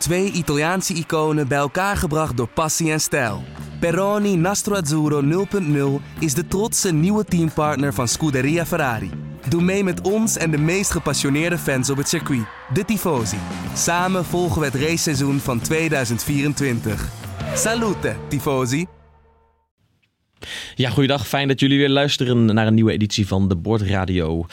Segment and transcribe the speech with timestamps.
[0.00, 3.42] Twee Italiaanse iconen bij elkaar gebracht door passie en stijl.
[3.80, 5.46] Peroni Nastro Azzurro
[6.00, 9.10] 0.0 is de trotse nieuwe teampartner van Scuderia Ferrari.
[9.48, 13.36] Doe mee met ons en de meest gepassioneerde fans op het circuit, de Tifosi.
[13.74, 17.08] Samen volgen we het raceseizoen van 2024.
[17.54, 18.86] Salute, Tifosi!
[20.74, 21.26] Ja, goeiedag.
[21.26, 24.46] Fijn dat jullie weer luisteren naar een nieuwe editie van de Bordradio.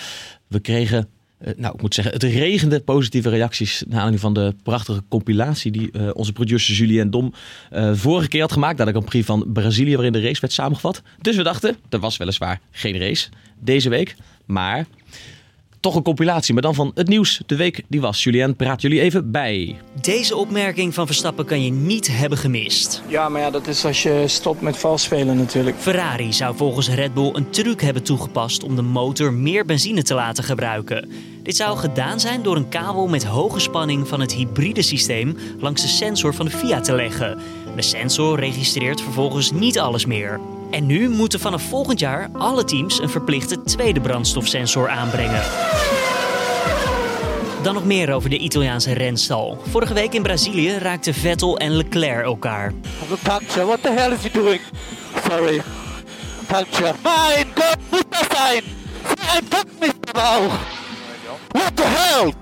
[0.47, 4.55] We kregen, eh, nou ik moet zeggen, het regende positieve reacties naar aanleiding van de
[4.63, 7.33] prachtige compilatie die eh, onze producer Julien Dom
[7.69, 8.77] eh, vorige keer had gemaakt.
[8.77, 11.01] Dat ik een brief van Brazilië waarin de race werd samengevat.
[11.21, 13.29] Dus we dachten, er was weliswaar geen race
[13.59, 14.15] deze week,
[14.45, 14.85] maar
[15.79, 18.23] toch een compilatie, maar dan van het nieuws de week die was.
[18.23, 19.75] Julien, praat jullie even bij.
[20.01, 23.03] Deze opmerking van Verstappen kan je niet hebben gemist.
[23.07, 25.75] Ja, maar ja, dat is als je stopt met vals spelen natuurlijk.
[25.79, 30.13] Ferrari zou volgens Red Bull een truc hebben toegepast om de motor meer benzine te
[30.13, 31.09] laten gebruiken.
[31.43, 35.81] Dit zou gedaan zijn door een kabel met hoge spanning van het hybride systeem langs
[35.81, 37.37] de sensor van de FIA te leggen.
[37.75, 40.39] De sensor registreert vervolgens niet alles meer.
[40.71, 45.41] En nu moeten vanaf volgend jaar alle teams een verplichte tweede brandstofsensor aanbrengen.
[47.61, 49.61] Dan nog meer over de Italiaanse renstal.
[49.69, 52.73] Vorige week in Brazilië raakten Vettel en Leclerc elkaar.
[53.23, 54.61] Puncture, what the hell is he doing?
[55.29, 55.61] Sorry.
[56.47, 56.93] Puncture.
[58.29, 58.63] Sein?
[59.33, 60.13] Ein Punkt, Mr.
[60.13, 60.53] Bauch.
[61.47, 62.33] What the hell?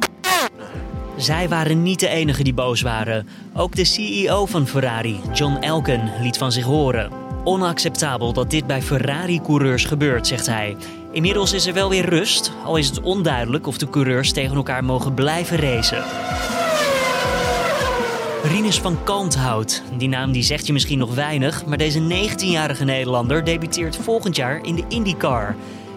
[1.18, 3.28] Zij waren niet de enigen die boos waren.
[3.54, 7.25] Ook de CEO van Ferrari, John Elkann, liet van zich horen.
[7.46, 10.76] Onacceptabel dat dit bij Ferrari-coureurs gebeurt, zegt hij.
[11.12, 14.84] Inmiddels is er wel weer rust, al is het onduidelijk of de coureurs tegen elkaar
[14.84, 16.04] mogen blijven racen.
[18.44, 19.84] Rinus van Kalmthout.
[19.98, 24.60] Die naam die zegt je misschien nog weinig, maar deze 19-jarige Nederlander debuteert volgend jaar
[24.64, 25.56] in de IndyCar.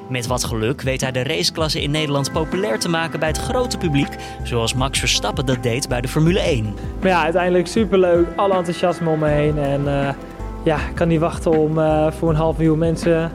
[0.08, 3.78] Met wat geluk weet hij de raceklasse in Nederland populair te maken bij het grote
[3.78, 6.74] publiek, zoals Max Verstappen dat deed bij de Formule 1.
[7.00, 8.26] Maar ja, uiteindelijk superleuk.
[8.36, 9.58] Alle enthousiasme om me heen.
[9.58, 10.14] En eh,
[10.64, 13.32] ja, ik kan niet wachten om eh, voor een half miljoen mensen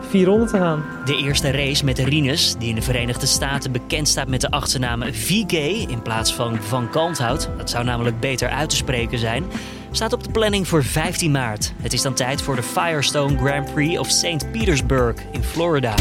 [0.00, 0.84] 400 te gaan.
[1.04, 5.02] De eerste race met Rinus, die in de Verenigde Staten bekend staat met de achternaam
[5.02, 5.52] VK
[5.88, 9.44] in plaats van Van Kalmthout, dat zou namelijk beter uit te spreken zijn,
[9.90, 11.72] staat op de planning voor 15 maart.
[11.82, 14.50] Het is dan tijd voor de Firestone Grand Prix of St.
[14.52, 15.94] Petersburg in Florida.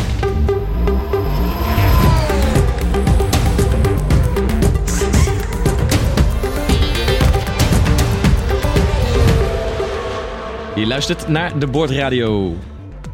[10.80, 12.56] Je luistert naar de Bordradio.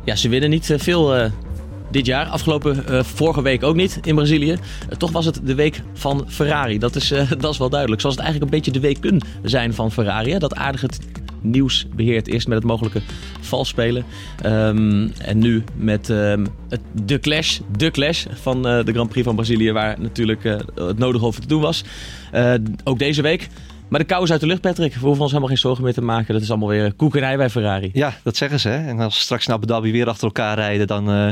[0.03, 1.31] Ja, ze winnen niet eh, veel eh,
[1.91, 2.25] dit jaar.
[2.25, 4.57] Afgelopen eh, vorige week ook niet in Brazilië.
[4.97, 6.79] Toch was het de week van Ferrari.
[6.79, 7.07] Dat is,
[7.39, 8.01] dat is wel duidelijk.
[8.01, 10.37] Zoals het eigenlijk een beetje de week kunnen zijn van Ferrari.
[10.37, 10.99] Dat aardig het
[11.41, 12.27] nieuws beheert.
[12.27, 13.01] Eerst met het mogelijke
[13.41, 14.05] valspelen.
[14.41, 16.45] Ehm, en nu met ehm,
[16.91, 17.59] de clash.
[17.77, 19.71] De clash van de Grand Prix van Brazilië.
[19.71, 20.43] Waar natuurlijk
[20.75, 21.83] het nodig over te doen was.
[22.83, 23.49] Ook deze week.
[23.89, 24.93] Maar de kou is uit de lucht, Patrick.
[24.93, 26.33] We hoeven ons helemaal geen zorgen meer te maken.
[26.33, 27.89] Dat is allemaal weer koekenij bij Ferrari.
[27.93, 28.69] Ja, dat zeggen ze.
[28.69, 28.87] Hè?
[28.87, 31.29] En als ze straks naar Abu Dhabi weer achter elkaar rijden, dan, eh,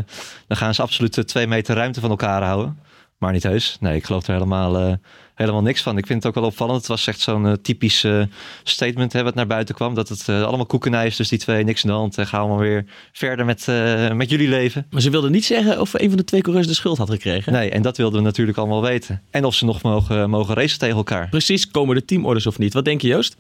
[0.48, 2.80] dan gaan ze absoluut eh, twee meter ruimte van elkaar houden.
[3.18, 3.78] Maar niet heus.
[3.80, 4.94] Nee, ik geloof er helemaal, eh,
[5.36, 5.98] helemaal niks van.
[5.98, 6.78] Ik vind het ook wel opvallend.
[6.78, 8.22] Het was echt zo'n eh, typisch eh,
[8.64, 9.94] statement hè, wat naar buiten kwam.
[9.94, 12.18] Dat het allemaal koekenij is, dus die twee niks in de hand.
[12.18, 14.88] En gaan allemaal weer verder met, eh, met jullie leven.
[14.90, 17.54] Maar ze wilden niet zeggen of een van de twee coureurs de schuld had gekregen.
[17.54, 19.22] Nee, en dat wilden we natuurlijk allemaal weten.
[19.30, 21.30] En of ze nog mogen, mogen racen tegen elkaar.
[21.30, 22.74] Precies, komen de teamorders of niet?
[22.74, 23.36] Wat denk je, Joost?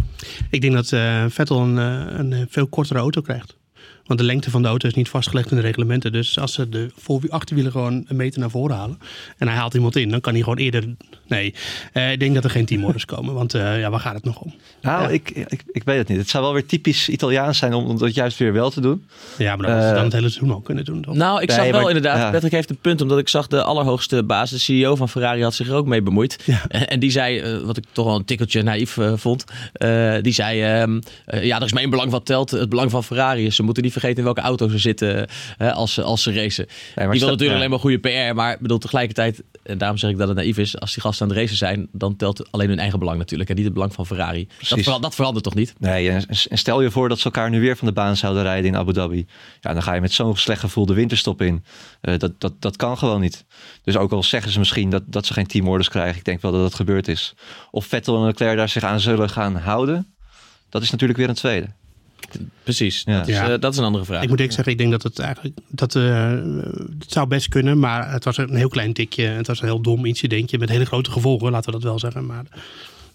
[0.49, 1.77] Ik denk dat eh, Vettel een,
[2.19, 3.61] een veel kortere auto krijgt.
[4.05, 6.11] Want de lengte van de auto is niet vastgelegd in de reglementen.
[6.11, 8.97] Dus als ze de voor- achterwielen gewoon een meter naar voren halen.
[9.37, 10.83] en hij haalt iemand in, dan kan hij gewoon eerder.
[11.27, 11.53] Nee,
[11.93, 13.33] eh, ik denk dat er geen teamorders komen.
[13.33, 14.53] Want eh, ja, waar gaat het nog om?
[14.81, 15.09] Nou, Ja.
[15.09, 16.17] ik, ik, ik weet het niet.
[16.17, 19.05] Het zou wel weer typisch Italiaans zijn om, om dat juist weer wel te doen.
[19.37, 21.01] Ja, maar dat hadden ze Eh, dan het hele seizoen ook kunnen doen.
[21.01, 21.15] Toch?
[21.15, 22.31] Nou, ik Nee, zag wel maar- inderdaad, ja.
[22.31, 25.53] Patrick heeft een punt, omdat ik zag de allerhoogste baas, de CEO van Ferrari, had
[25.53, 26.39] zich er ook mee bemoeid.
[26.45, 26.61] Ja.
[26.67, 29.43] En, en die zei, wat ik toch wel een tikkeltje naïef vond,
[29.73, 32.91] eh, die zei, ehm, eh, ja, er is maar één belang wat telt, het belang
[32.91, 33.55] van Ferrari is.
[33.55, 35.27] Ze moeten niet vergeten in welke auto ze zitten
[35.57, 36.65] eh, als, ze, als ze racen.
[36.95, 40.17] maar die wil natuurlijk alleen maar goede PR, maar bedoel tegelijkertijd, en daarom zeg ik
[40.17, 42.79] dat het naïef is, als die gasten aan het racen zijn, dan telt alleen hun
[42.79, 44.47] eigen belang natuurlijk en niet het belang van Ferrari.
[44.69, 45.73] Dat, vera- dat verandert toch niet?
[45.79, 48.43] Nee, en, en stel je voor dat ze elkaar nu weer van de baan zouden
[48.43, 49.25] rijden in Abu Dhabi.
[49.61, 51.63] Ja, dan ga je met zo'n slecht gevoel de winterstop in.
[52.01, 53.45] Eh, dat, dat, dat kan gewoon niet.
[53.83, 56.17] Dus ook al zeggen ze misschien dat, dat ze geen teamorders krijgen.
[56.17, 57.33] Ik denk wel dat dat gebeurd is.
[57.71, 60.13] Of Vettel en Leclerc daar zich aan zullen gaan houden.
[60.69, 61.67] Dat is natuurlijk weer een tweede.
[62.63, 63.17] Precies, Ja.
[63.17, 63.49] dat, is, Ja.
[63.53, 64.21] eh, dat is een andere vraag.
[64.21, 65.57] Ik moet eerlijk zeggen, ik denk dat het eigenlijk.
[65.67, 66.31] Dat, eh,
[66.99, 69.23] het zou best kunnen, maar het was een heel klein tikje.
[69.25, 72.25] Het was een heel dom incidentje met hele grote gevolgen, laten we dat wel zeggen.
[72.25, 72.43] Maar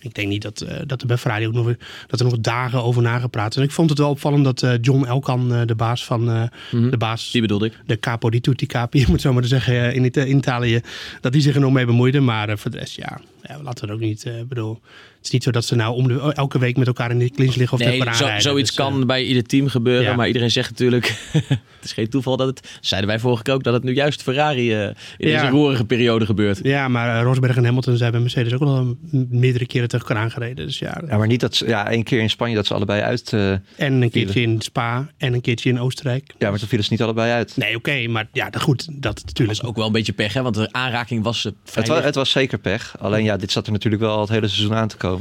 [0.00, 1.74] ik denk niet dat, eh, dat er bij Ferrari ook nog,
[2.06, 3.56] dat er nog dagen over nagepraat is.
[3.56, 6.42] En ik vond het wel opvallend dat eh, John Elkan, eh, de baas van eh,
[6.72, 6.90] Mhm.
[6.90, 7.72] de baas Die bedoelde ik.
[7.86, 10.80] de capo di tutti capi, om het zo maar zeggen, in, Ita- in Italië,
[11.20, 12.20] dat die zich er nog mee bemoeide.
[12.20, 14.80] Maar voor de rest, ja, ja laten we het ook niet, eh, bedoel,
[15.28, 17.54] is niet zo dat ze nou om de, elke week met elkaar in de clinch
[17.54, 20.02] liggen of Nee, tegen zo, zoiets Dus, eh, kan bij ieder team gebeuren.
[20.10, 20.16] ja.
[20.16, 23.62] Maar iedereen zegt natuurlijk, het is geen toeval dat het, zeiden wij vorige keer ook,
[23.62, 24.80] dat het nu juist Ferrari eh,
[25.18, 25.40] in Ja.
[25.40, 26.60] deze roerige periode gebeurt.
[26.62, 28.96] Ja, maar eh, Rosberg en Hamilton zijn bij Mercedes ook al
[29.30, 30.66] meerdere keren tegen elkaar aangereden.
[30.66, 33.02] Dus ja, Ja, maar niet dat ze, ja, één keer in Spanje dat ze allebei
[33.02, 33.32] uit.
[33.32, 33.62] eh, en
[34.02, 36.34] een keertje in Spa en een keertje in Oostenrijk.
[36.38, 37.56] ja, maar toen vielen ze niet allebei uit.
[37.56, 39.58] Nee, oké, maar ja, dat- goed, dat natuurlijk.
[39.64, 40.42] Ook wel een beetje pech, hè?
[40.42, 42.94] want de aanraking was vrij Het was, het was zeker pech.
[42.98, 45.17] Alleen ja, dit zat er natuurlijk wel het hele seizoen aan te komen.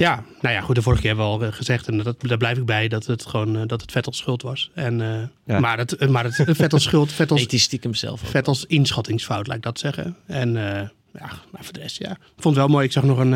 [0.00, 2.36] Ja, nou ja, goed, de vorige keer hebben we al eh, gezegd, en dat, daar
[2.36, 4.70] blijf ik bij, dat het gewoon eh, dat het Vettels schuld was.
[4.74, 4.98] En,
[5.46, 5.60] Ja.
[5.60, 8.28] Maar het, maar het Vettels schuld, Vettels, hij stiekem zelf ook.
[8.28, 10.16] Vettels inschattingsfout, laat ik dat zeggen.
[10.26, 10.52] En
[11.18, 12.10] ja, maar voor de rest, ja.
[12.10, 12.86] Ik vond het wel mooi.
[12.86, 13.32] Ik zag nog een,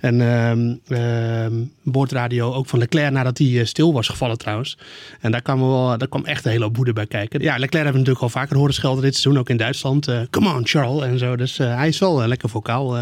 [0.00, 1.52] een ehm, ehm,
[1.82, 4.78] boordradio ook van Leclerc nadat hij stil was gevallen trouwens.
[5.20, 7.40] En daar kwam, wel, daar kwam echt een hele hoop woede bij kijken.
[7.40, 10.08] Ja, Leclerc hebben we natuurlijk al vaker horen schelden dit seizoen, ook in Duitsland.
[10.30, 11.36] Come on, Charles en zo.
[11.36, 12.96] Dus hij is wel lekker vocaal.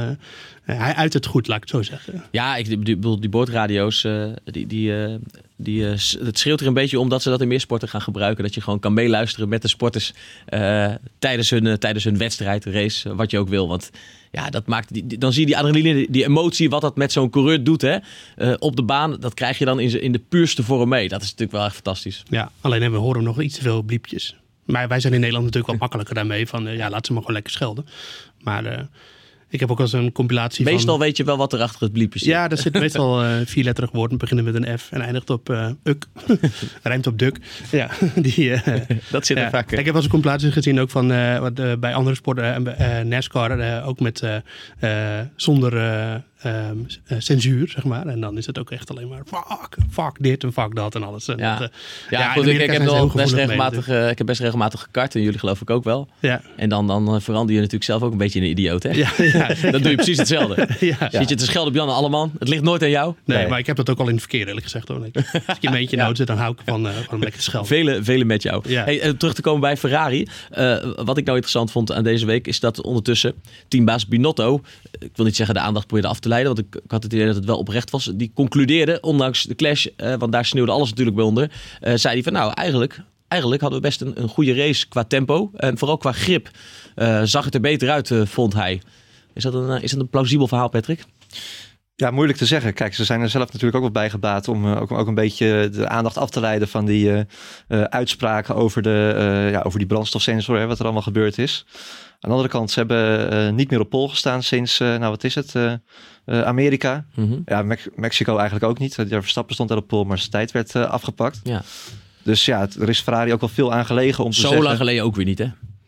[0.73, 0.79] Eh.
[0.81, 2.25] hij uit het goed, laat ik het zo zeggen.
[2.31, 5.15] Ja, ik die- bedoel, die boordradio's, eh, die, die, eh,
[5.57, 8.45] die, het schreeuwt er een beetje om dat ze dat in meer sporten gaan gebruiken.
[8.45, 10.13] Dat je gewoon kan meeluisteren met de sporters
[11.19, 13.69] tijdens, hun, tijdens hun wedstrijd, race, wat je ook wil.
[13.69, 13.91] Want
[14.31, 17.31] ja, dat maakt, die, dan zie je die adrenaline, die, emotie, wat dat met zo'n
[17.31, 17.97] coureur doet hè,
[18.59, 19.17] op de baan.
[19.21, 21.09] Dat krijg je dan in, in de puurste vorm mee.
[21.09, 22.23] Dat is natuurlijk wel echt fantastisch.
[22.29, 24.37] Ja, alleen hebben we horen nog iets te veel bliepjes.
[24.65, 26.47] Maar wij zijn in Nederland natuurlijk wat makkelijker daarmee.
[26.47, 27.87] Van ja, laat ze maar gewoon lekker schelden.
[28.41, 28.89] Maar
[29.51, 30.73] ik heb ook al eens een compilatie van...
[30.73, 32.29] Meestal weet je wel wat er achter het bliepje zit.
[32.29, 34.19] Ja, er zit meestal eh vierletterig woord.
[34.19, 36.07] beginnen met een F en eindigt op eh uk.
[36.83, 37.39] Rijmt op duk.
[37.71, 38.81] Ja, die, eh,
[39.11, 39.71] dat zit er vaak.
[39.71, 41.09] Ik heb wel eens een compilatie gezien ook van
[41.41, 42.79] wat, bij andere sporten.
[42.79, 44.23] eh, NASCAR ook met
[45.37, 45.73] zonder
[46.41, 46.77] eh, ehm,
[47.07, 48.07] eh, censuur, zeg maar.
[48.07, 51.03] En dan is het ook echt alleen maar fuck, fuck dit en fuck dat en
[51.03, 51.29] alles.
[51.29, 51.59] En Ja.
[51.59, 51.77] dat, eh,
[52.11, 55.15] Ja, goed, ik, Amerika ik, heb wel best mee regelmatig, ik heb best regelmatig gekart
[55.15, 56.09] en jullie geloof ik ook wel.
[56.21, 56.41] Ja.
[56.57, 58.91] En dan, dan eh, verander je natuurlijk zelf ook een beetje in een idioot, hè?
[58.91, 59.49] Ja, ja.
[59.71, 60.69] Dan doe je precies hetzelfde.
[60.81, 61.09] Ja.
[61.11, 62.33] Zit je te schelden op Jan Alleman?
[62.39, 63.15] Het ligt nooit aan jou.
[63.25, 63.49] Nee, Nee.
[63.49, 64.89] maar ik heb dat ook al in het verkeer eerlijk gezegd.
[64.89, 64.99] Hoor.
[65.47, 66.07] Als ik eentje Ja.
[66.07, 67.69] nood zit, dan hou ik van, eh van lekker schelden.
[67.69, 68.73] Vele, vele met jou.
[68.75, 70.27] Hey, terug te komen bij Ferrari.
[70.97, 73.35] Wat ik nou interessant vond aan deze week is dat ondertussen
[73.69, 74.61] teambaas Binotto,
[74.99, 77.13] ik wil niet zeggen de aandacht probeerde af te leiden, want ik, ik had het
[77.13, 78.11] idee dat het wel oprecht was.
[78.15, 81.51] Die concludeerde, ondanks de clash, eh, want daar sneeuwde alles natuurlijk bij onder,
[81.81, 85.51] eh, zei hij van nou eigenlijk, eigenlijk hadden we best een, goede race qua tempo
[85.57, 86.51] en vooral qua grip.
[86.95, 88.83] Eh, zag het er beter uit, vond hij.
[89.35, 91.05] Is dat, een, is dat een plausibel verhaal, Patrick?
[91.95, 92.75] Ja, moeilijk te zeggen.
[92.75, 95.69] Kijk, ze zijn er zelf natuurlijk ook wel bij gebaat om ook, ook een beetje
[95.73, 97.25] de aandacht af te leiden van die
[97.69, 101.65] uitspraken over, de, ja, over die brandstofsensor, hè, wat er allemaal gebeurd is.
[102.11, 105.35] Aan de andere kant, ze hebben niet meer op pol gestaan sinds, nou wat is
[105.35, 105.55] het,
[106.31, 107.05] eh, Amerika.
[107.45, 109.09] Ja, Mex- Mexico eigenlijk ook niet.
[109.11, 111.41] Daar Verstappen stond daar op pol, maar zijn tijd werd eh, afgepakt.
[111.43, 111.63] Ja.
[112.23, 114.63] Dus ja, het- er is Ferrari ook wel veel aan gelegen om te Zo zeggen...
[114.65, 115.47] lang geleden ook weer niet, hè?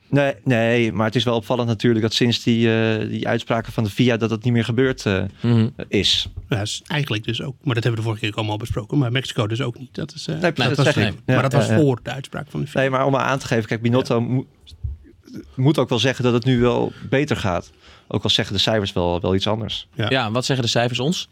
[0.09, 3.85] Nee, nee, maar het is wel opvallend natuurlijk dat sinds die, eh, die uitspraken van
[3.85, 5.69] de FIA dat dat niet meer gebeurd eh, Mhm.
[5.89, 6.29] is.
[6.49, 7.55] Ja, is eigenlijk dus ook.
[7.62, 8.99] Maar dat hebben we de vorige keer ook allemaal besproken.
[8.99, 9.94] Maar Mexico dus ook niet.
[9.94, 10.97] Dat is, eh, Nee, dat dat was, ik.
[10.97, 11.81] maar Ja, dat was ja, ja.
[11.81, 12.81] voor de uitspraak van de FIA.
[12.81, 14.44] Nee, maar om maar aan te geven, kijk, Binotto
[15.56, 17.71] moet ook wel zeggen dat het nu wel beter gaat.
[18.14, 19.87] Ook al zeggen de cijfers wel, wel iets anders.
[19.94, 20.11] Ja.
[20.11, 21.29] Ja, wat zeggen de cijfers ons?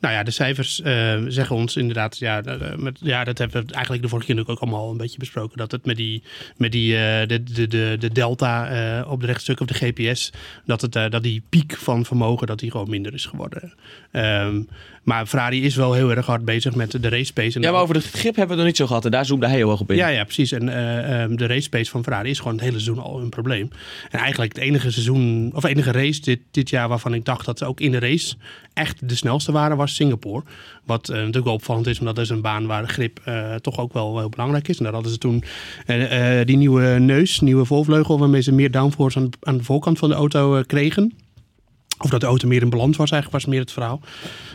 [0.00, 3.72] Nou ja, de cijfers eh, zeggen ons inderdaad, ja, eh, met, ja, dat hebben we
[3.72, 5.58] eigenlijk de vorige keer natuurlijk ook allemaal een beetje besproken.
[5.58, 6.22] Dat het met die,
[6.56, 10.32] met die eh, de, de, de, de delta eh, op de rechtstuk of de GPS,
[10.64, 13.74] dat, het, eh, dat die piek van vermogen, dat die gewoon minder is geworden.
[14.10, 14.62] Ehm,
[15.02, 17.56] maar Ferrari is wel heel erg hard bezig met de race pace.
[17.56, 19.04] En Ja, maar over de grip hebben we het nog niet zo gehad.
[19.04, 19.96] En daar zoomde hij heel erg op in.
[19.96, 20.52] Ja, ja, precies.
[20.52, 23.28] En eh, ehm, de race pace van Ferrari is gewoon het hele seizoen al een
[23.28, 23.70] probleem.
[24.10, 27.58] En eigenlijk het enige seizoen, of enige race dit, dit jaar waarvan ik dacht dat
[27.58, 28.34] ze ook in de race
[28.74, 30.42] echt de snelste waren, was Singapore.
[30.84, 33.54] Wat eh, natuurlijk wel opvallend is, omdat dat is een baan waar de grip eh,
[33.54, 34.78] toch ook wel heel belangrijk is.
[34.78, 35.44] En daar hadden ze toen
[36.44, 40.14] die nieuwe neus, nieuwe voorvleugel, waarmee ze meer downforce aan, aan de voorkant van de
[40.14, 41.12] auto kregen.
[42.04, 44.00] Of dat de auto meer in balans was, eigenlijk was meer het verhaal.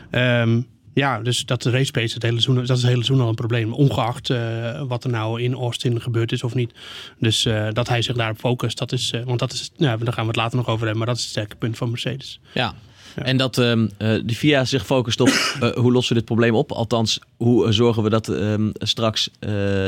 [0.10, 0.62] Ehm,
[0.96, 3.30] ja, dus dat de race pace het hele seizoen, dat is het hele seizoen al
[3.30, 3.74] een probleem.
[3.74, 6.74] Ongeacht eh, wat er nou in Austin gebeurd is of niet.
[7.20, 10.14] Dus eh, dat hij zich daarop focust, dat is, eh, want dat is, nou, daar
[10.14, 12.40] gaan we het later nog over hebben, maar dat is het sterke punt van Mercedes.
[12.54, 12.74] Ja.
[13.15, 16.55] En dat ehm eh, de VIA zich focust op eh, hoe lossen we dit probleem
[16.55, 16.72] op.
[16.72, 19.29] Althans, hoe eh, zorgen we dat ehm, straks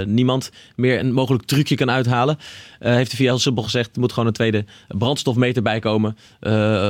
[0.05, 2.37] niemand meer een mogelijk trucje kan uithalen.
[2.79, 6.17] Heeft de VIA simpel gezegd, er moet gewoon een tweede brandstofmeter bij komen.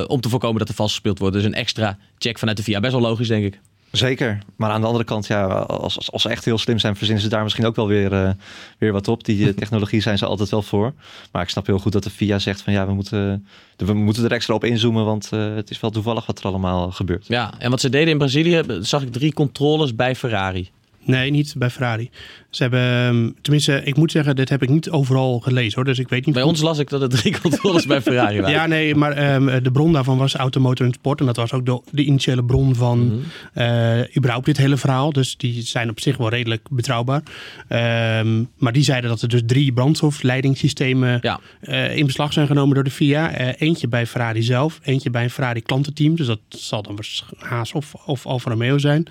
[0.08, 1.36] om te voorkomen dat er vals gespeeld wordt.
[1.36, 2.80] Dus een extra check vanuit de VIA.
[2.80, 3.60] Best wel logisch, denk ik.
[3.92, 4.40] Zeker.
[4.56, 7.24] Maar aan de andere kant, ja, als, als, als ze echt heel slim zijn, verzinnen
[7.24, 8.30] ze daar misschien ook wel weer, eh,
[8.78, 9.24] weer wat op.
[9.24, 10.94] Die eh, technologie zijn ze altijd wel voor.
[11.32, 14.24] Maar ik snap heel goed dat de FIA zegt van ja, we moeten, we moeten
[14.24, 15.06] er extra op inzoomen.
[15.06, 17.28] Want eh, het is wel toevallig wat er allemaal gebeurt.
[17.28, 20.70] Ja, en wat ze deden in Brazilië, zag ik drie controles bij Ferrari.
[21.04, 22.10] Nee, niet bij Ferrari.
[22.58, 25.84] Ze hebben, ehm, tenminste, ik moet zeggen, dit heb ik niet overal gelezen hoor.
[25.84, 26.36] Dus ik weet niet.
[26.36, 28.56] Bij ons las ik dat het drie controles bij Ferrari waren.
[28.56, 31.20] Ja, nee, maar ehm, de bron daarvan was Automotor en Sport.
[31.20, 33.16] En dat was ook de, de initiële bron van Mhm.
[33.54, 35.12] eh, überhaupt dit hele verhaal.
[35.14, 37.22] Dus die zijn op zich wel redelijk betrouwbaar.
[37.68, 41.40] Ehm, maar die zeiden dat er dus drie brandstofleidingssystemen Ja.
[41.62, 43.32] eh, in beslag zijn genomen door de FIA.
[43.32, 46.16] Eh, eentje bij Ferrari zelf, eentje bij een Ferrari klantenteam.
[46.16, 47.00] Dus dat zal dan
[47.38, 49.06] Haas of, of Alfa Romeo zijn.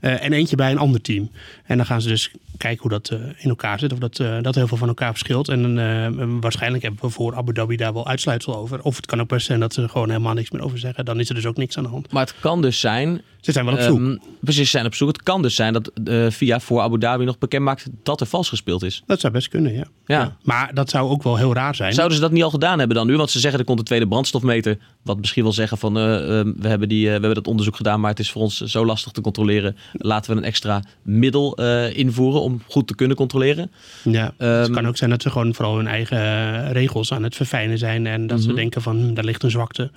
[0.00, 1.30] En eentje bij een ander team.
[1.64, 3.92] En dan gaan ze dus kijken hoe dat eh, in elkaar zit.
[3.92, 5.48] Of dat, eh, dat heel veel van elkaar verschilt.
[5.48, 8.82] En eh, waarschijnlijk hebben we voor Abu Dhabi daar wel uitsluitsel over.
[8.82, 11.04] Of het kan ook best zijn dat ze er gewoon helemaal niks meer over zeggen.
[11.04, 12.12] Dan is er dus ook niks aan de hand.
[12.12, 13.22] Maar het kan dus zijn...
[13.40, 13.98] Ze zijn wel op zoek.
[13.98, 15.08] ehm, precies, ze zijn op zoek.
[15.08, 18.26] Het kan dus zijn dat de FIA voor Abu Dhabi nog bekend maakt dat er
[18.26, 19.02] vals gespeeld is.
[19.06, 19.84] dat zou best kunnen, ja.
[20.06, 20.36] Ja.
[20.42, 21.92] Maar dat zou ook wel heel raar zijn.
[21.92, 23.16] Zouden ze dat niet al gedaan hebben dan nu?
[23.16, 24.78] Want ze zeggen er komt een tweede brandstofmeter.
[25.02, 27.76] Wat misschien wil zeggen van eh, eh, we, hebben die, eh, we hebben dat onderzoek
[27.76, 29.76] gedaan, maar het is voor ons zo lastig te controleren.
[29.92, 33.70] Laten we een extra middel eh, invoeren om goed te kunnen controleren.
[34.04, 37.22] Ja, het Ehm, kan ook zijn dat ze gewoon vooral hun eigen eh, regels aan
[37.22, 38.06] het verfijnen zijn.
[38.06, 38.56] En dat ze Mhm.
[38.56, 39.90] denken van, hm, daar ligt een zwakte.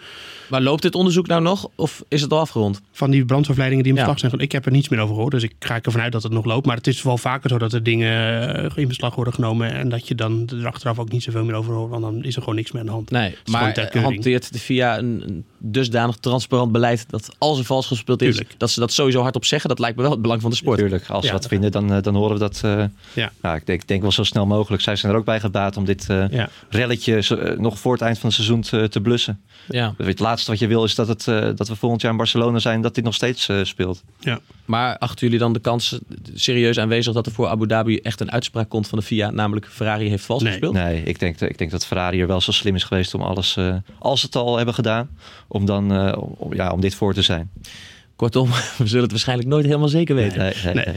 [0.49, 2.81] Maar loopt dit onderzoek nou nog of is het al afgerond?
[2.91, 4.03] Van die brandstofleidingen die in Ja.
[4.05, 4.31] beslag zijn.
[4.31, 4.51] genomen.
[4.51, 5.31] Ik heb er niets meer over gehoord.
[5.33, 6.65] Dus ik ga ervan uit dat het nog loopt.
[6.65, 8.11] Maar het is wel vaker zo dat er dingen
[8.65, 9.73] eh, in beslag worden genomen.
[9.73, 11.89] En dat je dan er achteraf ook niet zoveel meer over hoort.
[11.89, 13.11] Want dan is er gewoon niks meer aan de hand.
[13.11, 18.35] Nee, maar eh, hanteert een, een dusdanig transparant beleid dat als er vals gespeeld is,
[18.35, 18.55] Tuurlijk.
[18.57, 19.69] dat ze dat sowieso hardop zeggen?
[19.69, 20.77] Dat lijkt me wel het belang van de sport.
[20.79, 21.33] Natuurlijk, als ze Ja.
[21.33, 22.61] wat vinden, dan, eh, dan horen we dat.
[22.63, 23.31] eh, Ja.
[23.41, 24.81] nou, ik denk, denk wel zo snel mogelijk.
[24.81, 26.49] Zij zijn er ook bij gebaat om dit eh, Ja.
[26.69, 29.41] relletje zo- nog voor het eind van het seizoen te, te blussen.
[29.67, 29.93] Ja.
[29.97, 31.23] Het laatste wat je wil is dat, het,
[31.57, 34.03] dat we volgend jaar in Barcelona zijn, dat dit nog steeds eh, speelt.
[34.65, 35.99] Maar achten jullie dan de kans
[36.33, 39.67] serieus aanwezig dat er voor Abu Dhabi echt een uitspraak komt van de FIA, namelijk
[39.69, 40.51] Ferrari heeft vals Nee.
[40.51, 40.73] gespeeld?
[40.73, 43.57] Nee, ik denk, ik denk dat Ferrari er wel zo slim is geweest om alles,
[43.99, 45.09] als ze het al hebben gedaan,
[45.53, 47.51] om, dan, eh, om, ja, om dit voor te zijn.
[48.15, 50.37] Kortom, we zullen het waarschijnlijk nooit helemaal zeker weten.
[50.39, 50.85] Nee, nee, Nee.
[50.85, 50.95] nee.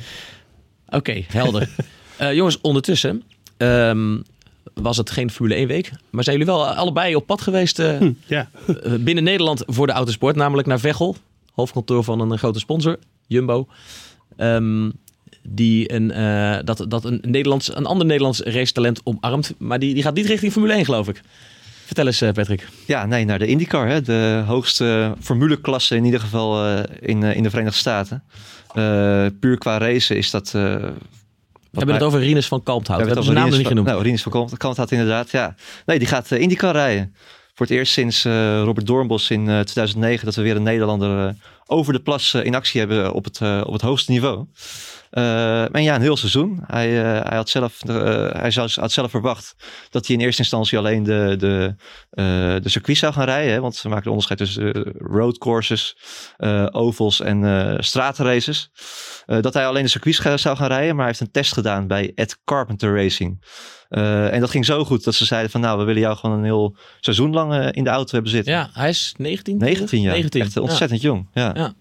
[0.89, 1.69] Oké, helder.
[2.17, 3.23] Eh, jongens, ondertussen
[3.57, 4.17] ehm,
[4.75, 5.91] was het geen Formule 1 week.
[6.11, 8.49] Maar zijn jullie wel allebei op pad geweest eh, Hm, ja.
[9.01, 10.37] binnen Nederland voor de autosport.
[10.37, 11.17] Namelijk naar Veghel,
[11.53, 13.67] hoofdkantoor van een grote sponsor, Jumbo.
[14.37, 14.91] Ehm,
[15.43, 19.55] die een, eh, dat, dat een, Nederlands, een ander Nederlands racetalent omarmt.
[19.59, 21.23] Maar die, die gaat niet richting Formule 1, geloof ik.
[21.87, 22.69] Vertel eens, eh, Patrick.
[22.87, 23.89] Ja, nee, naar de IndyCar.
[23.89, 24.03] Hè?
[24.03, 28.23] De hoogste formuleklasse in ieder geval eh, in, eh, in de Verenigde Staten.
[28.75, 30.47] Eh, puur qua racen is dat...
[30.47, 32.99] eh, We hebben het over Rinus van Kalmthout.
[33.01, 33.87] We hebben zijn naam nog niet genoemd.
[33.87, 35.55] Nou, Rinus van Kalmt- Kalmthout inderdaad, ja.
[35.87, 37.15] Nee, die gaat eh, IndyCar rijden.
[37.57, 41.27] Voor het eerst sinds eh, Robert Doornbos in eh, 2009 dat we weer een Nederlander
[41.29, 41.35] eh,
[41.67, 44.47] over de plas eh, in actie hebben op het, eh, op het hoogste niveau.
[45.11, 46.63] Eh, en ja, een heel seizoen.
[46.67, 49.55] Hij, eh, hij, had zelf, eh, hij zou, had zelf verwacht
[49.91, 51.75] dat hij in eerste instantie alleen de, de,
[52.11, 52.25] eh,
[52.63, 53.61] de circuits zou gaan rijden.
[53.61, 55.97] Want ze maken onderscheid tussen eh, road courses,
[56.37, 58.71] eh, ovals en eh stratenraces.
[59.27, 61.53] Eh, dat hij alleen de circuits ga- zou gaan rijden, maar hij heeft een test
[61.53, 63.45] gedaan bij Ed Carpenter Racing.
[63.89, 66.39] Eh, en dat ging zo goed dat ze zeiden van nou, we willen jou gewoon
[66.39, 68.53] een heel seizoen lang eh, in de auto hebben zitten.
[68.53, 69.59] Ja, hij is 19?
[69.59, 70.41] 19 jaar, 19.
[70.41, 71.27] echt ontzettend jong.
[71.33, 71.53] Ja.
[71.55, 71.75] Ja.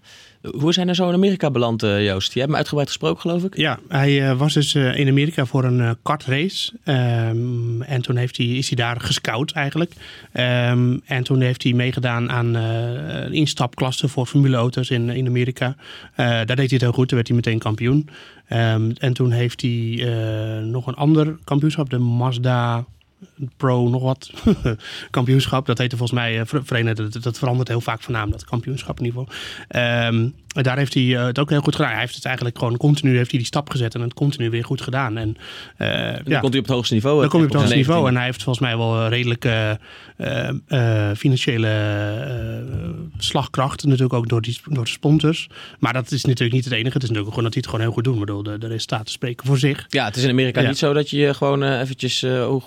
[0.52, 2.32] Hoe hij nou zo in Amerika beland, eh, Joost?
[2.32, 3.56] Je hebt hem uitgebreid gesproken, geloof ik?
[3.56, 6.72] Ja, hij eh, was dus eh, in Amerika voor een kartrace.
[6.84, 9.92] Ehm, en toen heeft hij, is hij daar gescout eigenlijk.
[10.32, 15.76] Ehm, en toen heeft hij meegedaan aan eh, een instapklasse voor formuleauto's in, in Amerika.
[16.16, 18.08] Daar deed hij het heel goed, toen werd hij meteen kampioen.
[18.48, 20.04] Ehm, en toen heeft hij
[20.62, 22.84] nog een ander kampioenschap, de Mazda
[23.56, 24.30] Pro nog wat
[25.10, 25.66] kampioenschap.
[25.66, 28.44] Dat heette volgens mij, eh, ver- Verenigde, dat, dat verandert heel vaak van naam, dat
[28.44, 29.28] kampioenschap in
[30.62, 31.90] daar heeft hij eh, het ook heel goed gedaan.
[31.90, 34.64] Hij heeft het eigenlijk gewoon continu heeft hij die stap gezet en het continu weer
[34.64, 35.16] goed gedaan.
[35.16, 35.36] En,
[35.78, 35.88] Dan
[36.24, 37.20] ja, komt hij op het hoogste niveau.
[37.20, 38.06] dan kom je op het hoogste niveau.
[38.06, 38.16] En 19e.
[38.16, 39.78] hij heeft volgens mij wel redelijke
[40.16, 41.68] eh, eh, financiële
[43.18, 43.84] slagkracht.
[43.84, 45.48] Natuurlijk ook door, die, door de sponsors.
[45.78, 46.92] Maar dat is natuurlijk niet het enige.
[46.92, 48.14] Het is natuurlijk gewoon dat hij het gewoon heel goed doet.
[48.14, 49.86] Ik bedoel, de, de resultaten spreken voor zich.
[49.88, 50.68] Ja, het is in Amerika Ja.
[50.68, 52.24] niet zo dat je gewoon eventjes,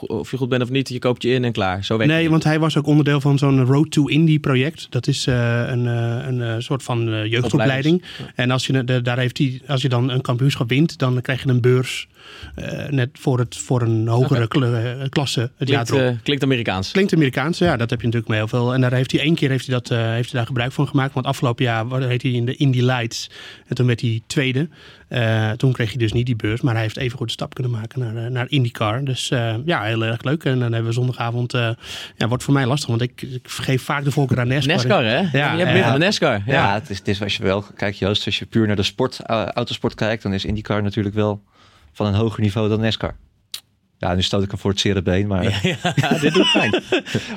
[0.08, 1.84] of je goed bent of niet, je koopt je in en klaar.
[1.84, 2.32] Zo werkt Nee, het.
[2.32, 4.88] want hij was ook onderdeel van zo'n Road to Indie project.
[4.90, 7.32] Dat is een, een soort van eh,
[8.36, 11.44] En als je, de, daar heeft hij, als je dan een kampioenschap wint, dan krijg
[11.44, 12.08] je een beurs.
[12.56, 16.18] Eh, net voor, het, voor een hogere eh, klasse het jaar Klinkt, erop.
[16.18, 16.92] eh, klinkt Amerikaans.
[16.92, 18.74] Klinkt Amerikaans, ja, dat heb je natuurlijk mee heel veel.
[18.74, 20.88] En daar heeft hij één keer heeft hij dat, eh, heeft hij daar gebruik van
[20.88, 21.14] gemaakt.
[21.14, 23.30] Want afgelopen jaar reed hij in de Indy Lights.
[23.68, 24.70] En toen werd hij tweede.
[25.08, 26.62] Eh, toen kreeg hij dus niet die beurs.
[26.62, 29.04] Maar hij heeft even goed de stap kunnen maken naar, naar IndyCar.
[29.04, 30.44] Dus eh, ja, heel erg leuk.
[30.44, 31.54] En dan hebben we zondagavond.
[31.54, 31.70] eh
[32.18, 34.76] ja, wordt voor mij lastig, want ik, ik geef vaak de voorkeur aan NASCAR.
[34.76, 35.38] NASCAR, hè?
[35.38, 36.42] Ja, je hebt meer van de NASCAR.
[36.46, 36.54] Ja.
[36.54, 38.84] Ja, het, is, het is als je wel, kijk Joost, als je puur naar de
[38.84, 39.20] sport,
[39.54, 41.44] autosport kijkt, dan is IndyCar natuurlijk wel
[41.92, 43.16] van een hoger niveau dan NASCAR.
[43.98, 45.44] Ja, nu stoot ik hem voor het zere been, maar,
[45.96, 46.84] Ja, dit doet pijn.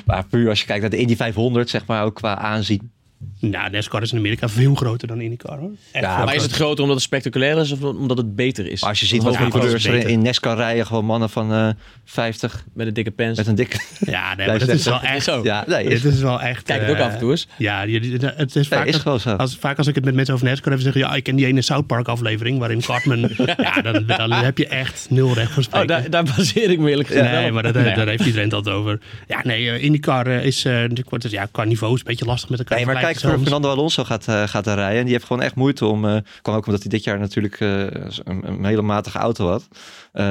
[0.05, 2.91] maar puur als je kijkt naar de Indy 500, zeg maar, ook qua aanzien.
[3.39, 5.71] Nou, NASCAR is in Amerika veel groter dan IndyCar hoor.
[5.91, 6.81] Echt Ja, maar is het groter.
[6.81, 8.81] omdat het spectaculair is of omdat het beter is?
[8.81, 11.69] Maar als je ziet wat voor coureurs er in NASCAR rijden, gewoon mannen van eh
[12.05, 13.37] 50 Met een dikke pens.
[13.37, 13.77] met een dikke...
[13.99, 15.23] Ja, nee, maar dat is wel echt...
[15.23, 15.41] Zo.
[15.53, 16.63] Ja, nee, Dit is wel echt...
[16.63, 17.47] Kijk het ook eh, af en toe eens.
[17.57, 19.29] Ja, het is nee, vaak, is gewoon zo.
[19.35, 21.45] als, vaak als ik het met mensen over NASCAR heb, zeggen ja, ik ken die
[21.45, 23.19] ene South Park aflevering waarin Cartman...
[23.57, 25.87] ja, dan, dan heb je echt nul recht van Oh, spreken.
[25.87, 27.53] daar, daar baseer ik me eerlijk gezegd wel Nee, op.
[27.53, 28.99] maar dat, daar heeft iedereen het altijd over.
[29.27, 32.49] Ja, nee, eh, IndyCar eh, is uh, natuurlijk, ja, qua niveau is een beetje lastig
[32.49, 32.85] met elkaar Nee,
[33.19, 33.63] vergelijken soms.
[33.63, 34.97] Fernando Alonso gaat, eh, gaat rijden.
[34.97, 36.05] En die heeft gewoon echt moeite om...
[36.05, 39.67] eh kwam ook omdat hij dit jaar natuurlijk eh, een, een hele matige auto had.
[40.11, 40.23] Eh,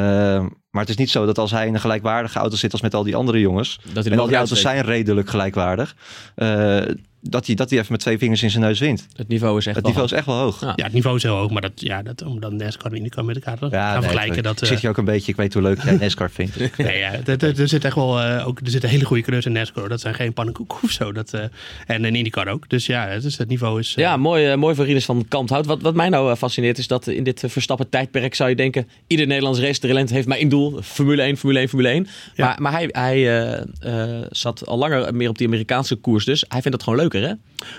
[0.70, 2.94] maar het is niet zo dat als hij in een gelijkwaardige auto zit als met
[2.94, 3.80] al die andere jongens...
[3.92, 5.96] Dat en al die auto's zijn redelijk gelijkwaardig...
[7.22, 9.08] eh, dat hij, dat hij even met twee vingers in zijn neus wint.
[9.16, 10.60] Het niveau is echt Het wel niveau is echt wel hoog.
[10.60, 10.72] Ja.
[10.76, 13.24] Ja, het niveau is heel hoog, maar dat, ja, dat, om dan NASCAR en IndyCar
[13.24, 14.42] met elkaar te gaan nee, vergelijken.
[14.42, 15.30] Dat, ik eh, zit hier ook een beetje...
[15.30, 16.56] Ik weet hoe leuk jij NASCAR vindt.
[16.78, 19.46] nee, ja, er, er, er zit echt wel, eh, ook, er zitten hele goede coureurs
[19.46, 19.88] in NASCAR.
[19.88, 21.12] Dat zijn geen pannenkoeken of zo.
[21.12, 21.40] Dat, eh,
[21.86, 22.68] en in IndyCar ook.
[22.68, 23.94] Dus ja, het, is, het niveau is...
[23.94, 25.66] eh, Ja, mooi, eh, mooi voor Rinus van Kanthout.
[25.66, 28.50] Wat, wat mij nou eh, fascineert is dat eh, in dit eh, Verstappen tijdperk zou
[28.50, 28.88] je denken...
[29.06, 30.78] ieder Nederlands racetalent heeft maar één doel.
[30.82, 32.06] Formule 1, Formule 1, Formule 1.
[32.34, 32.44] Ja.
[32.46, 33.62] Maar, maar hij, hij eh,
[34.20, 36.24] eh, zat al langer meer op die Amerikaanse koers.
[36.24, 37.34] Dus hij vindt dat gewoon leuker, hè?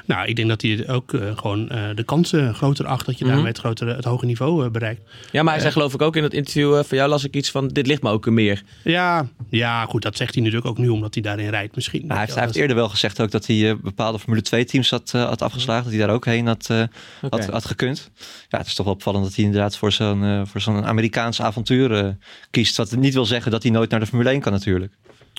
[0.05, 3.23] Nou, ik denk dat hij ook eh, gewoon eh, de kansen groter acht dat je
[3.23, 3.33] Mhm.
[3.33, 5.01] daarmee het, grotere, het hoge niveau eh, bereikt.
[5.31, 7.51] Ja, maar hij zei geloof ik ook in het interview van jou las ik iets
[7.51, 7.67] van...
[7.67, 8.63] dit ligt me ook meer.
[8.83, 12.03] Ja, ja, goed, dat zegt hij natuurlijk ook nu omdat hij daarin rijdt misschien.
[12.07, 15.11] Hij, heeft, hij eerder wel gezegd ook dat hij eh, bepaalde Formule 2 teams had,
[15.13, 15.83] eh, had afgeslagen.
[15.83, 16.83] Dat hij daar ook heen had, eh,
[17.29, 18.11] had, had gekund.
[18.49, 21.41] Ja, het is toch wel opvallend dat hij inderdaad voor zo'n eh, voor zo'n Amerikaans
[21.41, 22.17] avontuur
[22.51, 22.77] kiest.
[22.77, 24.93] Wat niet wil zeggen dat hij nooit naar de Formule 1 kan natuurlijk.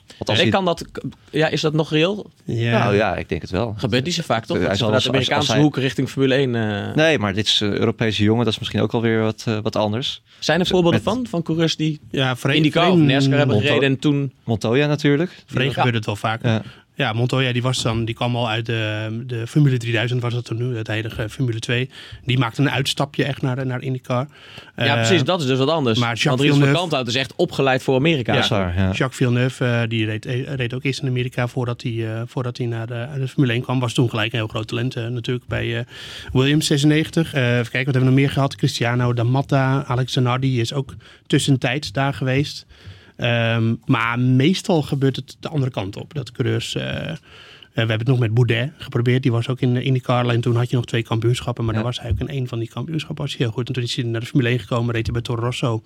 [0.06, 0.84] Want als En hij- kan dat,
[1.30, 2.30] ja, is dat nog reëel?
[2.44, 2.78] Ja.
[2.78, 3.74] Nou ja, ik denk het wel.
[3.76, 4.56] Gebeurt niet zo vaak, toch?
[4.58, 6.54] Hij zal vanuit de Amerikaanse als hij- hoek richting Formule 1...
[6.54, 8.44] eh, Nee, maar dit is een Europese jongen.
[8.44, 10.22] Dat is misschien ook alweer wat, eh, wat anders.
[10.38, 11.26] Zijn er voorbeelden Met- van?
[11.28, 14.32] Van coureurs die ja, voor IndyCar of NASCAR hebben gereden en toen...
[14.44, 15.30] Montoya natuurlijk.
[15.46, 15.70] Ja.
[15.72, 16.48] gebeurt het wel vaker.
[16.48, 16.62] Ja.
[16.96, 20.44] Ja, Montoya die was dan, die kwam al uit de, de Formule 3000 was dat
[20.44, 21.90] toen nu, het heilige Formule 2.
[22.24, 24.26] Die maakte een uitstapje echt naar, naar IndyCar.
[24.76, 25.24] Ja, Eh, precies.
[25.24, 25.98] Dat is dus wat anders.
[25.98, 28.32] maar Want Jacques Ries van Villeneuve- Kanthout is echt opgeleid voor Amerika.
[28.34, 28.38] Ja.
[28.92, 32.56] Jacques Villeneuve, eh, die reed, eh, reed ook eerst in Amerika voordat hij, eh, voordat
[32.58, 33.80] hij naar de, de Formule 1 kwam.
[33.80, 35.84] Was toen gelijk een heel groot talent natuurlijk bij eh,
[36.32, 37.34] Williams 96.
[37.34, 38.56] Eh, even kijken, wat hebben we nog meer gehad?
[38.56, 40.94] Cristiano D'Amatta, Alex Zanardi is ook
[41.26, 42.66] tussentijds daar geweest.
[43.16, 46.14] Ehm, maar meestal gebeurt het de andere kant op.
[46.14, 46.74] Dat coureurs...
[46.74, 47.16] eh, eh,
[47.72, 49.22] we hebben het nog met Boudet geprobeerd.
[49.22, 50.22] Die was ook in de IndyCar.
[50.22, 51.64] Alleen toen had je nog twee kampioenschappen.
[51.64, 51.80] Maar Ja.
[51.80, 53.24] dan was hij ook in één van die kampioenschappen.
[53.24, 53.66] Was hij heel goed.
[53.68, 54.94] En toen is hij naar de Formule 1 gekomen.
[54.94, 55.82] Reed hij bij Toro Rosso.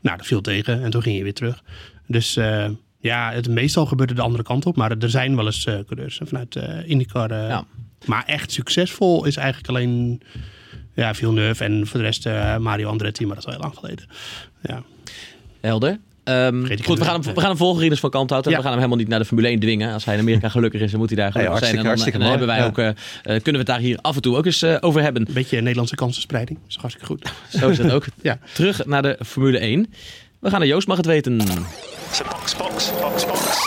[0.00, 0.82] Nou, dat viel tegen.
[0.82, 1.62] En toen ging hij weer terug.
[2.06, 2.68] Dus eh,
[3.00, 4.76] ja, het meestal gebeurde de andere kant op.
[4.76, 7.30] Maar er zijn wel eens eh coureurs vanuit eh IndyCar.
[7.30, 7.64] eh, Ja.
[8.06, 10.22] Maar echt succesvol is eigenlijk alleen
[10.94, 11.64] ja, Villeneuve.
[11.64, 13.26] En voor de rest eh, Mario Andretti.
[13.26, 14.06] Maar dat is al heel lang geleden.
[14.62, 14.82] Ja.
[15.60, 15.98] Helder.
[16.28, 18.44] Ehm, goed, we gaan, hem, we gaan hem volgen, Rinus van Kanthout.
[18.44, 18.56] En Ja.
[18.56, 19.92] we gaan hem helemaal niet naar de Formule 1 dwingen.
[19.92, 21.70] Als hij in Amerika gelukkig is, dan moet hij daar gelukkig zijn.
[21.70, 23.78] En dan, hartstikke- en dan hartstikke hebben wij ook, eh, eh, kunnen we het daar
[23.78, 25.26] hier af en toe ook eens eh, over hebben.
[25.28, 26.58] Een beetje Nederlandse kansenspreiding.
[26.60, 27.32] Dat is hartstikke goed.
[27.60, 28.04] Zo is het ook.
[28.22, 28.38] Ja.
[28.54, 29.92] Terug naar de Formule 1.
[30.40, 31.36] We gaan naar Joost, mag het weten.
[31.36, 33.66] box, box, box, box.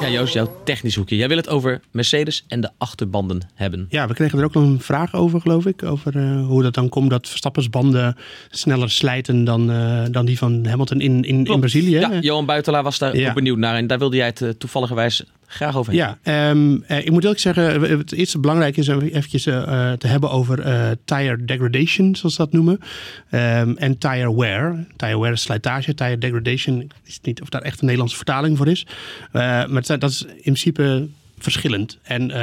[0.00, 1.16] Ja, Joost, jouw technisch hoekje.
[1.16, 3.86] Jij wil het over Mercedes en de achterbanden hebben.
[3.88, 5.82] Ja, we kregen er ook nog een vraag over, geloof ik.
[5.82, 8.16] Over eh, hoe dat dan komt dat Verstappen's banden
[8.50, 11.60] sneller slijten dan, eh, dan die van Hamilton in, in, in.
[11.60, 11.90] Brazilië.
[11.98, 13.28] Ja, Johan Buitelaar was daar Ja.
[13.28, 13.74] ook benieuwd naar.
[13.76, 15.94] En daar wilde jij het uh, toevalligerwijs graag over.
[15.94, 16.18] Ja,
[16.50, 20.56] um, uh, ik moet eerlijk zeggen, het eerste belangrijk is eventjes uh, te hebben over
[21.04, 22.78] tire degradation, zoals ze dat noemen.
[23.30, 24.86] Um, en tire wear.
[24.96, 28.56] Tire wear is slijtage, tire degradation, ik weet niet of daar echt een Nederlandse vertaling
[28.56, 28.86] voor is.
[29.32, 31.98] Maar dat is in principe verschillend.
[32.02, 32.36] En uh,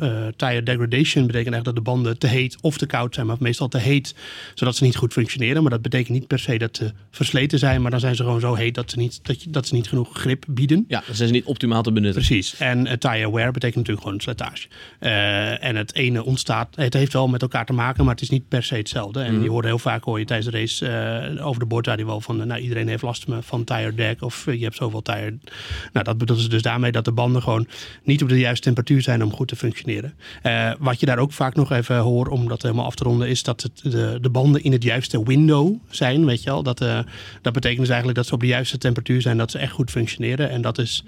[0.00, 3.36] uh, tire degradation betekent echt dat de banden te heet of te koud zijn, maar
[3.40, 4.14] meestal te heet,
[4.54, 5.62] zodat ze niet goed functioneren.
[5.62, 8.40] Maar dat betekent niet per se dat ze versleten zijn, maar dan zijn ze gewoon
[8.40, 10.84] zo heet dat ze niet, dat, je, dat ze niet genoeg grip bieden.
[10.88, 12.22] Ja, dan zijn ze niet optimaal te benutten.
[12.22, 12.56] Precies.
[12.56, 14.68] En uh, tire wear betekent natuurlijk gewoon slijtage.
[15.60, 18.48] En het ene ontstaat, het heeft wel met elkaar te maken, maar het is niet
[18.48, 19.20] per se hetzelfde.
[19.20, 19.42] En mm.
[19.42, 22.46] je hoort heel vaak hoor je tijdens de race uh, over de boordradio wel van,
[22.46, 25.38] nou iedereen heeft last van tire deck of je hebt zoveel tire.
[25.92, 27.66] Nou, dat bedoelt ze dus daarmee dat de banden gewoon
[28.02, 30.14] niet op de juiste temperatuur zijn om goed te functioneren.
[30.42, 33.28] Uh, wat je daar ook vaak nog even hoort om dat helemaal af te ronden,
[33.28, 36.24] is dat het de, de banden in het juiste window zijn.
[36.24, 36.62] Weet je wel?
[36.62, 36.98] Dat, uh,
[37.42, 39.90] dat betekent dus eigenlijk dat ze op de juiste temperatuur zijn, dat ze echt goed
[39.90, 40.50] functioneren.
[40.50, 41.04] En dat is.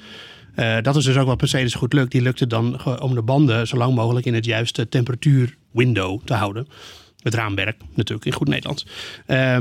[0.57, 2.13] Uh, dat is dus ook wat Mercedes goed lukt.
[2.13, 6.21] Die lukt het dan om de banden zo lang mogelijk in het juiste temperatuur window
[6.25, 6.69] te houden.
[7.23, 8.87] Het raamwerk natuurlijk in goed Nederlands.
[9.27, 9.55] Uh,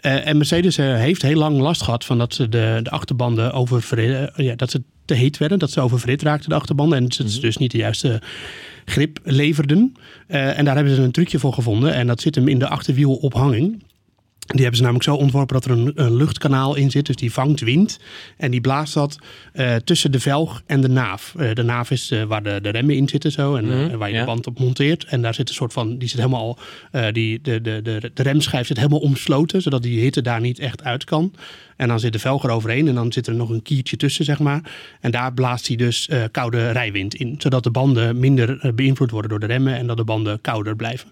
[0.00, 4.54] en Mercedes heeft heel lang last gehad van dat ze de, de achterbanden over ja,
[4.54, 6.98] dat ze te heet werden, dat ze oververhit raakten, de achterbanden.
[6.98, 7.40] En ze mm -hmm.
[7.40, 8.22] dus niet de juiste
[8.84, 9.94] grip leverden.
[10.28, 11.94] Uh, en daar hebben ze een trucje voor gevonden.
[11.94, 13.82] En dat zit hem in de achterwielophanging.
[14.46, 17.06] Die hebben ze namelijk zo ontworpen dat er een, een luchtkanaal in zit.
[17.06, 17.98] Dus die vangt wind.
[18.36, 19.18] En die blaast dat
[19.52, 21.34] eh, tussen de velg en de naaf.
[21.38, 23.54] Eh, de naaf is eh, waar de, de remmen in zitten zo.
[23.56, 24.20] En eh, Mhm, waar je ja.
[24.20, 25.04] de band op monteert.
[25.04, 25.98] En daar zit een soort van.
[25.98, 26.58] Die zit helemaal.
[26.92, 29.62] eh, die, de, de, de, de remschijf zit helemaal omsloten.
[29.62, 31.32] Zodat die hitte daar niet echt uit kan.
[31.76, 32.88] En dan zit de velg eroverheen.
[32.88, 34.60] En dan zit er nog een kiertje tussen, zeg maar.
[35.00, 37.34] En daar blaast hij dus eh, koude rijwind in.
[37.38, 39.76] Zodat de banden minder eh, beïnvloed worden door de remmen.
[39.76, 41.08] En dat de banden kouder blijven.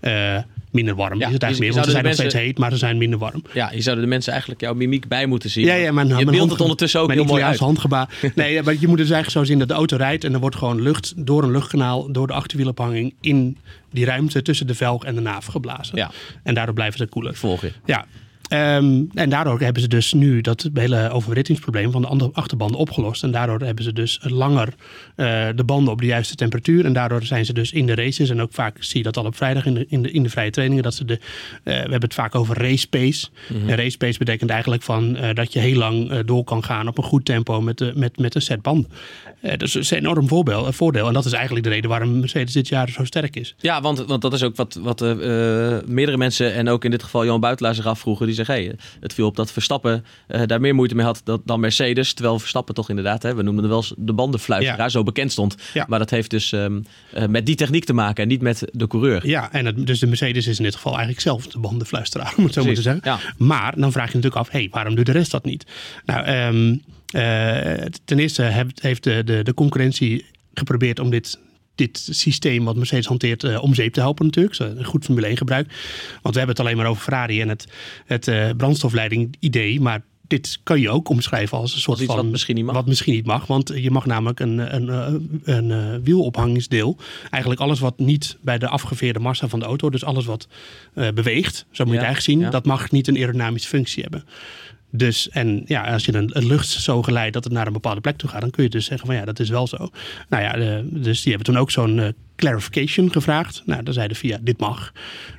[0.00, 0.38] Eh,
[0.70, 1.72] minder warm Ja, is het eigenlijk je meer.
[1.72, 3.42] Want ze zijn nog steeds heet, maar ze zijn minder warm.
[3.52, 5.64] Ja, je zouden de mensen eigenlijk jouw mimiek bij moeten zien.
[5.64, 7.58] Ja, ja, mijn, je mijn beeldt het ondertussen ook mijn heel mooi uit.
[7.58, 8.08] Handgebaar.
[8.34, 10.56] Nee, maar je moet dus eigenlijk zo zien dat de auto rijdt en er wordt
[10.56, 13.56] gewoon lucht door een luchtkanaal, door de achterwielophanging in
[13.90, 15.96] die ruimte tussen de velg en de naaf geblazen.
[15.96, 16.10] Ja.
[16.42, 17.34] En daardoor blijven ze koeler.
[17.34, 17.72] Volg je.
[17.84, 18.06] Ja.
[18.48, 23.22] Ehm, en daardoor hebben ze dus nu dat hele overwittingsprobleem van de andere achterbanden opgelost.
[23.22, 24.68] En daardoor hebben ze dus langer
[25.14, 26.84] eh, de banden op de juiste temperatuur.
[26.84, 28.30] En daardoor zijn ze dus in de races.
[28.30, 30.28] En ook vaak zie je dat al op vrijdag in de, in de, in de
[30.28, 30.82] vrije trainingen.
[30.82, 31.20] Dat ze de, eh,
[31.62, 33.28] we hebben het vaak over race pace.
[33.66, 36.98] En race pace betekent eigenlijk van, eh, dat je heel lang door kan gaan op
[36.98, 38.90] een goed tempo met, de, met, met een set banden.
[39.56, 41.06] Dus dat is een enorm voorbeeld, voordeel.
[41.06, 43.54] En dat is eigenlijk de reden waarom Mercedes dit jaar zo sterk is.
[43.58, 45.00] Ja, want, want dat is ook wat, wat
[45.86, 48.26] meerdere mensen en ook in dit geval Johan Buitelaar zich afvroegen.
[48.26, 51.60] Die hey, het viel op dat Verstappen eh, daar meer moeite mee had dat, dan
[51.60, 52.12] Mercedes.
[52.12, 54.88] Terwijl Verstappen toch inderdaad, hè, we noemden het wel eens de bandenfluisteraar, Ja.
[54.88, 55.56] zo bekend stond.
[55.74, 55.84] Ja.
[55.88, 56.80] Maar dat heeft dus ehm,
[57.12, 59.26] eh, met die techniek te maken en niet met de coureur.
[59.26, 62.44] Ja, en het, dus de Mercedes is in dit geval eigenlijk zelf de bandenfluisteraar, om
[62.44, 63.26] het zo maar te Precies, zeggen.
[63.26, 63.44] ja.
[63.46, 65.66] Maar dan vraag je natuurlijk af, hey, waarom doet de rest dat niet?
[66.04, 66.76] Nou, ehm,
[67.08, 71.38] eh, ten eerste heeft, heeft de, de, de concurrentie geprobeerd om dit,
[71.78, 74.58] dit systeem wat Mercedes hanteert eh, om zeep te helpen natuurlijk.
[74.58, 75.66] Een goed Formule 1 gebruik.
[76.22, 77.66] Want we hebben het alleen maar over Ferrari en het,
[78.04, 82.16] het eh, brandstofleiding idee, maar dit kan je ook omschrijven als een soort van...
[82.16, 82.74] wat misschien niet mag.
[82.74, 86.96] Wat misschien niet mag, want je mag namelijk een, een, een, een, eh, wielophangingsdeel.
[87.30, 90.48] Eigenlijk alles wat niet bij de afgeveerde massa van de auto, dus alles wat
[90.94, 92.50] eh, beweegt, zo moet je Ja, het eigenlijk zien, ja.
[92.50, 94.24] dat mag niet een aerodynamische functie hebben.
[94.90, 98.00] Dus, en ja, als je een, een lucht zo geleidt dat het naar een bepaalde
[98.00, 99.90] plek toe gaat, dan kun je dus zeggen van ja, dat is wel zo.
[100.28, 103.62] Nou ja, de- dus die hebben toen ook zo'n eh, clarification gevraagd.
[103.66, 104.92] Nou, dan zeiden via dit mag.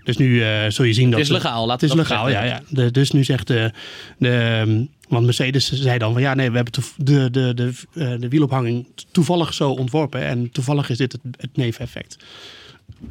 [0.03, 1.19] Dus nu eh, zul je zien dat...
[1.19, 2.41] is legaal, laten Het is legaal, ja.
[2.41, 2.65] zeggen.
[2.69, 2.83] ja.
[2.83, 3.71] De, dus nu zegt de,
[4.17, 8.19] de, ehm, want Mercedes zei dan van ja, nee, we hebben de, de, de, eh,
[8.19, 10.21] de wielophanging toevallig zo ontworpen.
[10.25, 12.17] En toevallig is dit het, het neveneffect.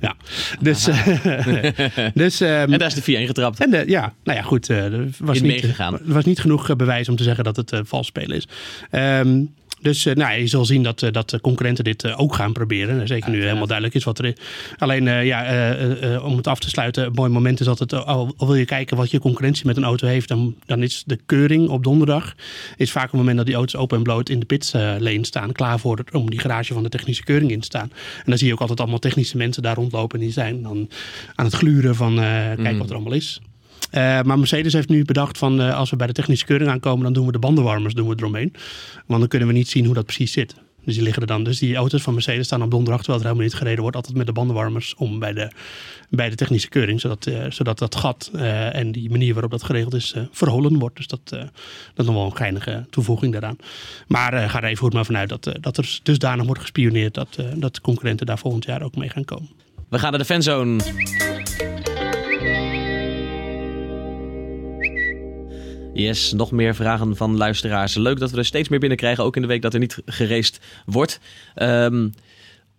[0.00, 0.16] Ja,
[0.60, 0.84] dus,
[2.14, 3.60] dus ehm, En daar is de 4 getrapt.
[3.60, 4.70] en de, ja, nou ja, goed.
[4.70, 7.72] eh, er was niet, er was niet genoeg eh, bewijs om te zeggen dat het
[7.72, 8.48] eh, vals spelen is.
[8.90, 9.44] Ehm,
[9.80, 12.52] dus eh, nou, je zal zien dat, eh, dat de concurrenten dit eh, ook gaan
[12.52, 13.06] proberen.
[13.06, 14.34] Zeker nu helemaal duidelijk is wat er is.
[14.78, 15.76] Alleen, ja,
[16.22, 18.96] om het af te sluiten, een mooi moment is dat het, al, wil je kijken
[18.96, 22.34] wat je concurrentie met een auto heeft, dan, dan is de keuring op donderdag
[22.76, 25.78] is vaak een moment dat die auto's open en bloot in de pitslane staan, klaar
[25.78, 27.90] voor het- om die garage van de technische keuring in te staan.
[28.16, 30.88] En dan zie je ook altijd allemaal technische mensen daar rondlopen en die zijn dan
[31.34, 32.24] aan het gluren van eh,
[32.62, 33.40] kijk wat er allemaal is.
[33.90, 37.04] Eh, maar Mercedes heeft nu bedacht van eh, als we bij de technische keuring aankomen,
[37.04, 38.54] dan doen we de bandenwarmers doen we eromheen.
[39.06, 40.54] Want dan kunnen we niet zien hoe dat precies zit.
[40.84, 41.44] Dus die liggen er dan.
[41.44, 44.16] Dus die auto's van Mercedes staan op donderdag, terwijl er helemaal niet gereden wordt, altijd
[44.16, 45.50] met de bandenwarmers om bij de,
[46.10, 47.00] bij de technische keuring.
[47.00, 48.30] Zodat, eh, zodat dat gat
[48.72, 50.96] en die manier waarop dat geregeld is, eh, verholen wordt.
[50.96, 51.50] Dus dat, dat
[51.96, 53.56] is nog wel een geinige toevoeging daaraan.
[54.06, 57.80] Maar ga er even goed maar vanuit dat, dat er dusdanig wordt gespioneerd dat, dat
[57.80, 59.48] concurrenten daar volgend jaar ook mee gaan komen.
[59.88, 61.47] We gaan naar de fanzone.
[65.98, 67.94] Yes, nog meer vragen van luisteraars.
[67.94, 70.60] Leuk dat we er steeds meer binnenkrijgen, ook in de week dat er niet geraced
[70.86, 71.20] wordt.
[71.54, 72.08] Ehm,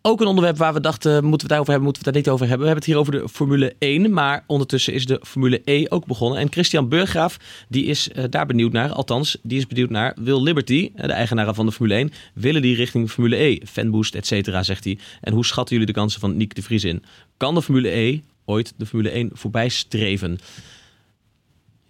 [0.01, 2.33] ook een onderwerp waar we dachten, moeten we het daarover hebben, moeten we het daar
[2.33, 2.67] niet over hebben.
[2.67, 6.05] We hebben het hier over de Formule 1, maar ondertussen is de Formule E ook
[6.05, 6.39] begonnen.
[6.39, 8.91] En Christian Burggraaf, die is eh, daar benieuwd naar.
[8.91, 12.61] Althans, die is benieuwd naar, wil Liberty, eh, de eigenaren van de Formule 1, willen
[12.61, 13.57] die richting Formule E?
[13.65, 14.97] Fanboost, et cetera, zegt hij.
[15.21, 17.03] En hoe schatten jullie de kansen van Nick de Vries in?
[17.37, 20.39] Kan de Formule E ooit de Formule 1 voorbij streven?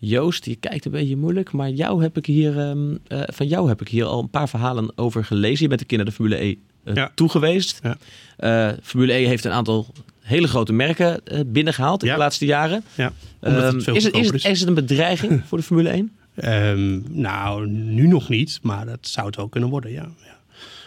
[0.02, 3.68] Joost, je kijkt een beetje moeilijk, maar jou heb ik hier, ehm, eh, van jou
[3.68, 5.62] heb ik hier al een paar verhalen over gelezen.
[5.64, 7.12] Je bent een keer naar de Formule E eh, Ja.
[7.16, 7.80] toegeweest.
[7.84, 7.98] Ja.
[8.38, 9.88] Eh, Formule E heeft een aantal
[10.20, 12.14] hele grote merken eh, binnengehaald in Ja.
[12.14, 12.84] de laatste jaren.
[12.96, 14.60] Ja, het Ehm, is, het, is, het, is.
[14.60, 16.12] het een bedreiging voor de Formule 1?
[16.36, 20.10] Ehm, nou, nu nog niet, maar dat zou het wel kunnen worden, ja.
[20.24, 20.38] ja.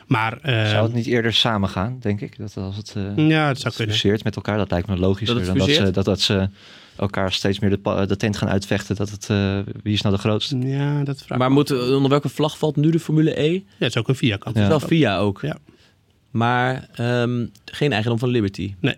[0.06, 2.38] Maar Zou het niet eerder samen gaan, denk ik?
[2.38, 3.94] Dat als het eh ja, het zou kunnen.
[3.94, 6.48] fuseert met elkaar, dat lijkt me logischer Dat dan dat ze, dat, dat ze
[6.96, 8.96] elkaar steeds meer de, tent gaan uitvechten.
[8.96, 10.58] Dat het, eh, wie is nou de grootste?
[10.58, 13.52] Ja, dat vraag Maar moet, onder welke vlag valt nu de Formule E?
[13.52, 14.56] Ja, het is ook een via kant.
[14.56, 14.68] Ja.
[14.68, 15.40] Wel VIA ook.
[15.40, 15.56] Ja.
[16.30, 18.74] Maar ehm, geen eigendom van Liberty.
[18.80, 18.96] Nee.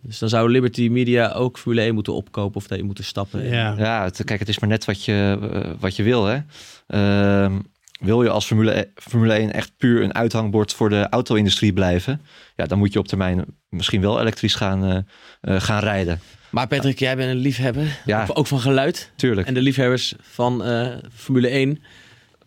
[0.00, 3.48] Dus dan zou Liberty Media ook Formule 1 moeten opkopen of daarin moeten stappen.
[3.48, 3.74] Ja.
[3.78, 6.24] Ja, het, kijk, het is maar net wat je, eh, wat je wil.
[6.24, 6.38] Hè?
[6.86, 7.52] Ehm,
[8.00, 12.20] wil je als Formule, E- Formule 1 echt puur een uithangbord voor de auto-industrie blijven?
[12.56, 14.96] Ja, dan moet je op termijn misschien wel elektrisch gaan, eh,
[15.40, 16.20] eh, gaan rijden.
[16.54, 17.98] Maar Patrick, jij bent een liefhebber.
[18.04, 18.22] Ja.
[18.28, 19.10] Ook- Ook van geluid.
[19.16, 19.46] Tuurlijk.
[19.46, 21.78] En de liefhebbers van eh, Formule 1, van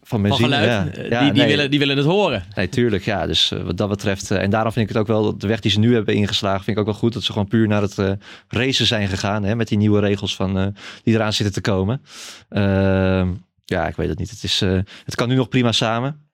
[0.04, 1.02] van benzine, geluid, ja.
[1.02, 1.50] eh, Ja, die, die, nee.
[1.56, 2.44] willen, die willen het horen.
[2.56, 3.04] Nee, tuurlijk.
[3.06, 4.32] Ja, dus eh, wat dat betreft.
[4.32, 6.78] en daarom vind ik het ook wel, de weg die ze nu hebben ingeslagen, vind
[6.78, 7.14] ik ook wel goed.
[7.14, 7.96] Dat ze gewoon puur naar het
[8.48, 9.44] racen zijn gegaan.
[9.44, 12.02] Hè, met die nieuwe regels van, die eraan zitten te komen.
[12.50, 13.28] Ehm,
[13.66, 14.30] ja, ik weet het niet.
[14.30, 14.60] Het, is,
[15.06, 16.27] het kan nu nog prima samen.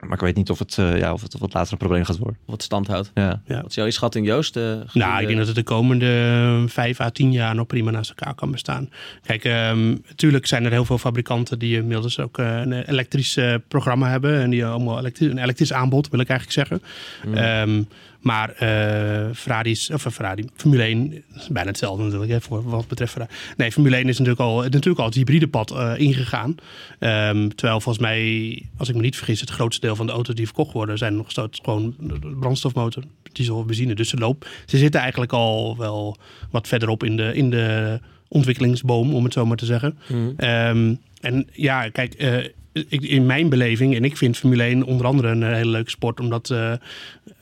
[0.00, 2.04] Maar ik weet niet of het, eh, ja, of het, of het later een probleem
[2.04, 2.38] gaat worden.
[2.44, 3.10] Wat stand houdt.
[3.14, 3.42] Ja.
[3.46, 3.60] Ja.
[3.60, 4.56] Wat is jouw inschatting, Joost?
[4.56, 8.08] Eh, Nou, ik denk dat het de komende vijf à tien jaar nog prima naast
[8.10, 8.90] elkaar kan bestaan.
[9.22, 13.54] Kijk, ehm, natuurlijk zijn er heel veel fabrikanten die inmiddels ook eh, een elektrisch eh,
[13.68, 14.40] programma hebben.
[14.40, 16.82] En die allemaal elektri- een elektrisch aanbod, wil ik eigenlijk zeggen.
[17.34, 17.82] Ehm,
[18.20, 22.88] maar eh Ferrari's, of eh, Ferrari, Formule 1 is bijna hetzelfde natuurlijk, hè, voor wat
[22.88, 23.32] betreft Ferrari.
[23.56, 26.54] Nee, Formule 1 is natuurlijk al, natuurlijk al het hybride pad eh, ingegaan.
[26.98, 30.34] Ehm, terwijl volgens mij, als ik me niet vergis, het grootste deel van de auto's
[30.34, 31.94] die verkocht worden zijn nog steeds gewoon
[32.40, 33.02] brandstofmotor,
[33.32, 33.94] diesel of benzine.
[33.94, 36.16] Dus ze, loop, ze zitten eigenlijk al wel
[36.50, 39.98] wat verderop in de, in de ontwikkelingsboom, om het zo maar te zeggen.
[40.36, 42.14] Ehm, en ja, kijk,
[42.72, 45.90] ik, in mijn beleving, en ik vind Formule 1 onder andere een eh, hele leuke
[45.90, 46.72] sport, omdat, eh,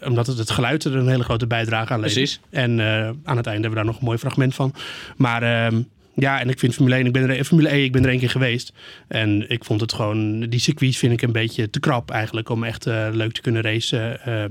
[0.04, 2.14] omdat het, het geluid er een hele grote bijdrage aan levert.
[2.14, 2.40] Precies.
[2.50, 4.74] En eh, aan het einde hebben we daar nog een mooi fragment van.
[5.16, 5.82] Maar ehm,
[6.18, 8.18] ja, en ik vind Formule 1, ik ben er, Formule 1, ik ben er één
[8.18, 8.72] keer geweest.
[9.08, 12.64] En ik vond het gewoon, die circuits vind ik een beetje te krap eigenlijk om
[12.64, 14.20] echt eh, leuk te kunnen racen.
[14.24, 14.50] Ehm,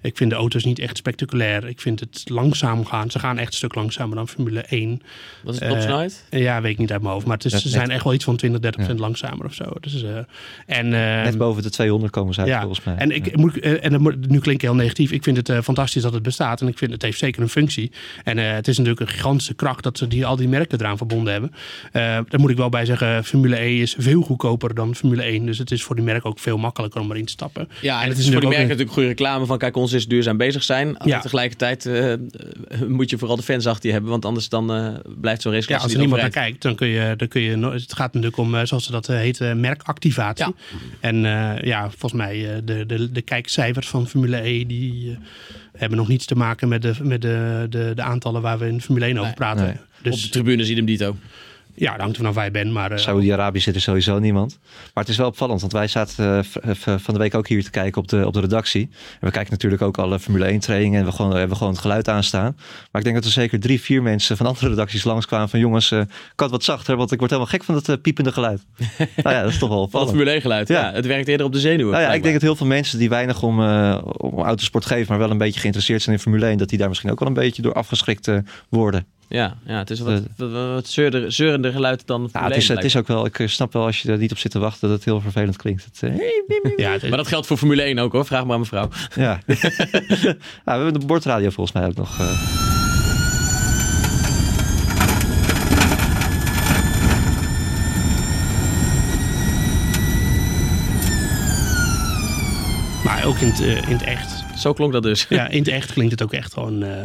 [0.00, 1.68] ik vind de auto's niet echt spectaculair.
[1.68, 3.10] Ik vind het langzaam gaan.
[3.10, 5.02] Ze gaan echt een stuk langzamer dan Formule 1.
[5.44, 6.24] Wat is de eh, topsnelheid?
[6.30, 7.26] Ja, weet ik niet uit mijn hoofd.
[7.26, 8.86] Maar het is, Net- ze zijn net- echt wel iets van 20, 30 Ja.
[8.86, 9.64] procent langzamer of zo.
[9.80, 10.16] Dus, eh,
[10.66, 12.94] en, eh, Net boven de 200 komen ze uit ja, volgens mij.
[12.96, 15.10] en, ik, moet, eh, en dat moet- nu klink ik heel negatief.
[15.12, 16.60] Ik vind het eh, fantastisch dat het bestaat.
[16.60, 17.92] En ik vind het heeft zeker een functie.
[18.24, 20.98] En eh, het is natuurlijk een gigantische kracht dat ze die, al die merken eraan
[21.06, 21.52] verbonden hebben.
[21.92, 25.46] Eh daar moet ik wel bij zeggen, Formule E is veel goedkoper dan Formule 1.
[25.46, 27.68] Dus het is voor die merken ook veel makkelijker om erin te stappen.
[27.80, 29.76] Ja, en het het is is voor die merken een- natuurlijk goede reclame van kijk,
[29.76, 30.96] ons is duurzaam bezig zijn.
[31.04, 31.20] Ja.
[31.20, 32.18] Tegelijkertijd eh, eh,
[32.88, 34.66] moet je vooral de fans achter je hebben, want anders dan
[35.20, 37.40] blijft zo'n Ja, raceklasse als er niet niemand naar kijkt, dan kun je, dan kun
[37.42, 37.56] je.
[37.58, 40.46] Het gaat natuurlijk om, zoals ze dat heet, merkactivatie.
[40.46, 40.52] Ja.
[41.00, 41.16] En
[41.66, 45.18] ja, volgens mij, de, de, de kijkcijfers van Formule E, die
[45.76, 48.80] hebben nog niets te maken met, de, met de, de, de aantallen waar we in
[48.80, 49.64] Formule 1 over praten.
[49.64, 49.72] Nee.
[49.72, 51.16] Op de Dus tribune ziet hem dito.
[51.74, 52.72] Ja, dat hangt vanaf waar je bent.
[52.72, 54.58] Maar eh, Saudi-Arabië zit er sowieso niemand.
[54.94, 57.64] Maar het is wel opvallend, want wij zaten eh, v- van de week ook hier
[57.64, 58.82] te kijken op de, op de redactie.
[59.20, 61.82] En we kijken natuurlijk ook alle Formule 1 trainingen en we gewoon, hebben gewoon het
[61.82, 62.56] geluid aanstaan.
[62.90, 65.90] Maar ik denk dat er zeker drie, vier mensen van andere redacties langskwamen van jongens,
[65.90, 65.98] eh
[66.34, 68.62] kan het wat zachter, want ik word helemaal gek van het eh, piepende geluid.
[69.22, 70.10] nou ja, dat is toch wel Van opvallend.
[70.10, 70.68] Formule 1 geluid.
[70.68, 70.80] Ja.
[70.80, 70.92] Ja.
[70.92, 71.92] het werkt eerder op de zenuwen.
[71.92, 75.06] Nou ja, ik denk dat heel veel mensen die weinig om, eh, om autosport geven,
[75.08, 77.28] maar wel een beetje geïnteresseerd zijn in Formule 1, dat die daar misschien ook wel
[77.28, 79.06] een beetje door afgeschrikt eh, worden.
[79.28, 82.76] Ja, ja, het is wat, wat, wat zeurder, zeurender geluid dan Ja, het, is, 1
[82.76, 84.58] het is ook wel, ik eh, snap wel als je er niet op zit te
[84.58, 85.84] wachten, dat het heel vervelend klinkt.
[85.84, 86.16] Het, eh,
[86.76, 88.26] ja, het- Maar dat geldt voor Formule 1 ook hoor.
[88.26, 88.88] Vraag maar aan mevrouw.
[89.14, 89.38] Ja.
[89.46, 89.56] ja,
[90.64, 92.18] we hebben de bordradio volgens mij ook nog.
[92.20, 92.32] eh.
[103.04, 104.33] maar ook in het, eh, in het echt.
[104.64, 105.26] Zo klonk dat dus.
[105.28, 106.82] Ja, in het echt klinkt het ook echt gewoon.
[106.82, 107.04] eh,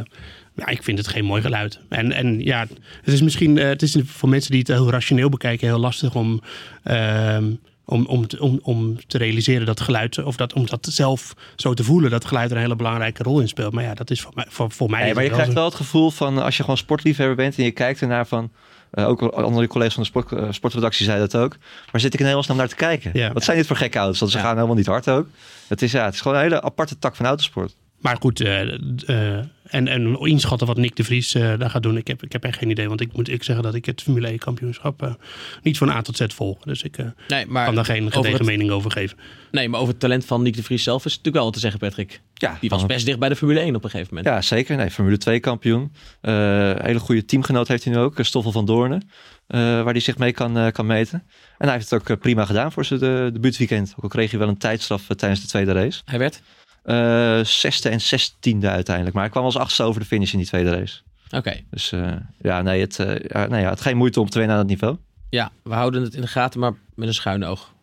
[0.56, 1.80] ja, ik vind het geen mooi geluid.
[1.90, 2.68] En, en ja,
[3.02, 6.16] het is misschien eh, het is voor mensen die het heel rationeel bekijken heel lastig
[6.16, 6.42] om,
[6.84, 7.52] ehm,
[7.86, 11.74] om, om, te, om, om te realiseren dat geluid, of dat, om dat zelf zo
[11.74, 13.74] te voelen, dat geluid er een hele belangrijke rol in speelt.
[13.74, 14.46] Maar ja, dat is voor mij.
[14.50, 15.60] Voor, voor mij Nee, maar je wel krijgt zo.
[15.60, 18.52] wel het gevoel van eh, als je gewoon sportliefhebber bent en je kijkt ernaar van.
[18.92, 21.56] Eh, ook andere collega's van de sport, eh, sportredactie zeiden dat ook.
[21.92, 23.12] Maar zit ik in hemelsnaam naar te kijken?
[23.14, 23.34] Ja.
[23.34, 24.20] Wat zijn dit voor gekke auto's?
[24.20, 24.44] Want ze Ja.
[24.44, 25.28] gaan helemaal niet hard ook.
[25.68, 27.76] Het is, ja, het is gewoon een hele aparte tak van autosport.
[28.00, 28.62] Maar goed, eh,
[29.08, 32.32] eh, en, en inschatten wat Nick de Vries eh, daar gaat doen, ik heb, ik
[32.32, 32.88] heb echt geen idee.
[32.88, 35.14] Want ik moet ik zeggen dat ik het Formule 1 kampioenschap eh,
[35.62, 36.58] niet van A tot Z volg.
[36.64, 39.18] Dus ik eh, Nee, maar kan daar geen gedegen mening over geven.
[39.52, 41.60] nee, maar over het talent van Nick de Vries zelf is natuurlijk wel wat te
[41.60, 42.22] zeggen, Patrick.
[42.34, 44.34] Ja, Die was best dicht bij de Formule 1 op een gegeven moment.
[44.36, 44.78] Ja, zeker.
[44.78, 45.92] Nee, Formule 2 kampioen.
[46.22, 46.34] Eh,
[46.78, 48.16] hele goede teamgenoot heeft hij nu ook.
[48.22, 49.10] Stoffel van Doornen.
[49.48, 51.24] eh, waar hij zich mee kan, eh, kan meten.
[51.58, 53.94] En hij heeft het ook prima gedaan voor zijn de, debuutweekend.
[53.98, 56.02] Ook al kreeg hij wel een tijdstraf tijdens de tweede race.
[56.06, 56.42] Hij werd?
[56.84, 59.16] Eh, zesde en zestiende uiteindelijk.
[59.16, 61.02] Maar hij kwam als achtste over de finish in die tweede race.
[61.32, 61.60] Oké.
[61.70, 62.12] Dus eh,
[62.42, 62.96] ja, nee, het,
[63.28, 64.98] ja, nee, ja, het geen moeite om te winnen aan dat niveau.
[65.30, 67.74] Ja, we houden het in de gaten, maar met een schuin oog.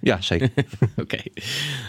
[0.00, 0.50] Ja, zeker.
[0.96, 1.18] Oké.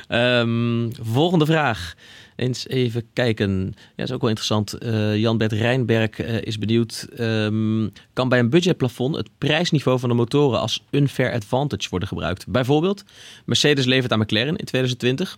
[0.08, 1.96] Ehm, volgende vraag.
[2.38, 3.74] Eens even kijken.
[3.96, 4.74] Ja, is ook wel interessant.
[4.74, 7.08] Eh, Jan-Bert Rijnberg eh, is benieuwd.
[7.16, 12.48] ehm, kan bij een budgetplafond het prijsniveau van de motoren als unfair advantage worden gebruikt?
[12.48, 13.04] Bijvoorbeeld,
[13.46, 15.38] Mercedes levert aan McLaren in 2020.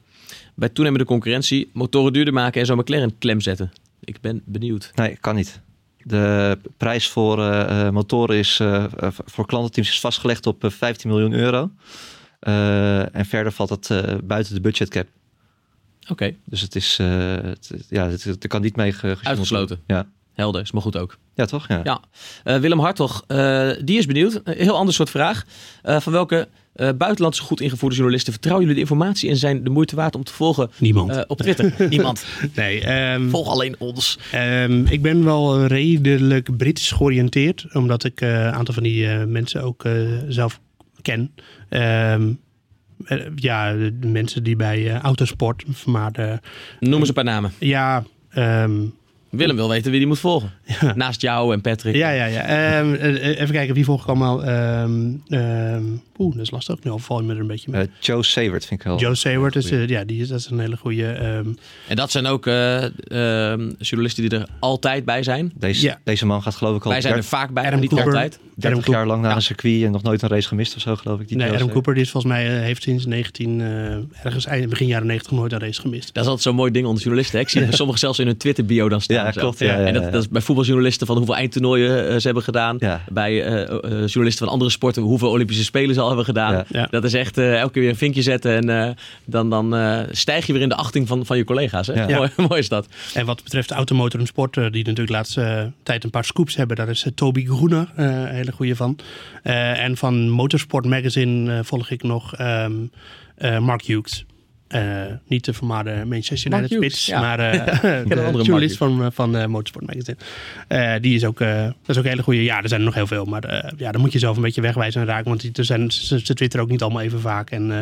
[0.56, 3.72] Bij toenemende concurrentie motoren duurder maken en zo McLaren klem zetten.
[4.04, 4.92] Ik ben benieuwd.
[4.96, 5.62] nee, kan niet.
[6.04, 8.62] De prijs voor eh, motoren is
[9.26, 11.72] voor klantenteams is vastgelegd op eh, 15 miljoen euro.
[13.12, 15.08] En verder valt eh, buiten de budgetcap.
[16.08, 19.28] Oké, Dus het is, eh, het, ja, het, het- er kan niet mee ge- gesjoemeld
[19.28, 19.80] Uitgesloten.
[19.88, 20.08] Ja.
[20.34, 20.62] helder.
[20.62, 21.18] Is maar goed ook.
[21.36, 21.68] Ja, toch?
[21.68, 21.82] Ja.
[21.84, 22.02] Ja.
[22.44, 24.42] Eh, Willem Hartog, eh, die is benieuwd.
[24.44, 25.44] Een heel ander soort vraag.
[25.82, 29.70] Eh, van welke eh, buitenlandse goed ingevoerde journalisten vertrouwen jullie de informatie en zijn de
[29.70, 31.12] moeite waard om te volgen Niemand.
[31.12, 31.74] eh, op Twitter?
[31.90, 32.26] Niemand.
[32.56, 34.20] nee, ehm, Volg alleen ons.
[34.32, 39.26] Ehm, ik ben wel redelijk Brits georiënteerd, omdat ik eh, een aantal van die eh,
[39.26, 39.94] mensen ook eh,
[40.28, 40.60] zelf
[41.02, 41.32] ken.
[41.70, 41.82] Ehm,
[42.30, 42.36] eh,
[43.36, 46.40] ja, de, mensen die bij eh, autosport, maar de,
[46.80, 47.52] Noem eens een paar namen.
[47.60, 48.86] ja, ehm,
[49.30, 50.52] Willem wil weten wie die moet volgen.
[50.82, 50.94] Ja.
[50.96, 51.96] Naast jou en Patrick.
[51.96, 52.42] ja, ja, ja.
[52.42, 54.44] Ehm, eh, even kijken, wie volg ik allemaal?
[54.44, 55.84] Ehm, ehm,
[56.18, 56.84] Oeh, dat is lastig.
[56.84, 57.82] Nu val je me er een beetje mee.
[57.82, 59.00] Eh, Joe Savert vind ik wel.
[59.00, 61.06] Joe Sayward, is, eh, ja, die is, dat is een hele goede.
[61.12, 61.46] ehm,
[61.88, 65.52] En dat zijn ook eh, ehm, journalisten die er altijd bij zijn.
[65.56, 66.00] Deze, Ja.
[66.04, 67.90] deze man gaat geloof ik al Wij zijn er 30, vaak bij, Adam maar niet
[68.00, 68.14] Cooper.
[68.14, 68.40] altijd.
[68.56, 69.36] 30 Adam jaar lang naar Ja.
[69.36, 71.28] een circuit en nog nooit een race gemist of zo geloof ik.
[71.28, 71.70] Die nee, Joe Adam.
[71.72, 75.32] Cooper die is volgens mij eh, heeft sinds 19 eh, ergens eind, begin jaren 90
[75.32, 76.06] nooit een race gemist.
[76.06, 77.38] Dat is altijd zo'n mooi ding onder journalisten.
[77.38, 77.44] hè.
[77.44, 79.19] Ik zie sommigen zelfs in hun Twitter-bio dan staan.
[79.24, 80.10] Ja, klopt, ja, ja, en dat, ja.
[80.10, 82.76] dat is bij voetbaljournalisten van hoeveel eindtoernooien eh, ze hebben gedaan.
[82.80, 83.02] Ja.
[83.12, 86.54] Bij eh, eh, journalisten van andere sporten hoeveel Olympische Spelen ze al hebben gedaan.
[86.54, 86.66] Ja.
[86.70, 86.88] Ja.
[86.90, 88.56] Dat is echt eh, elke keer weer een vinkje zetten.
[88.56, 91.88] En eh, dan, dan eh, stijg je weer in de achting van, van je collega's.
[91.88, 91.94] Hè?
[91.94, 92.18] Ja.
[92.18, 92.88] Mooi, mooi is dat.
[93.14, 96.56] En wat betreft automotor en sport, die natuurlijk de laatste eh, tijd een paar scoops
[96.56, 98.98] hebben, daar is Toby Groener eh, een hele goede van.
[99.44, 102.72] Eh, en van Motorsport Magazine volg ik nog ehm,
[103.36, 104.26] eh, Mark Hughes.
[104.70, 107.20] Eh, niet de vermaarde Manchester United spits, ja.
[107.20, 110.18] maar eh, andere de Mark journalist van, eh, van eh, Motorsport Magazine.
[110.68, 112.44] Eh, die is ook, eh, dat is ook een hele goede.
[112.44, 114.42] Ja, er zijn er nog heel veel, maar eh, ja, dan moet je zelf een
[114.42, 117.20] beetje wegwijzen en raken, want die, er zijn, ze, ze twitteren ook niet allemaal even
[117.20, 117.50] vaak.
[117.52, 117.80] En eh,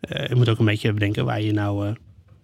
[0.00, 1.92] eh, je moet ook een beetje bedenken waar je nou, eh,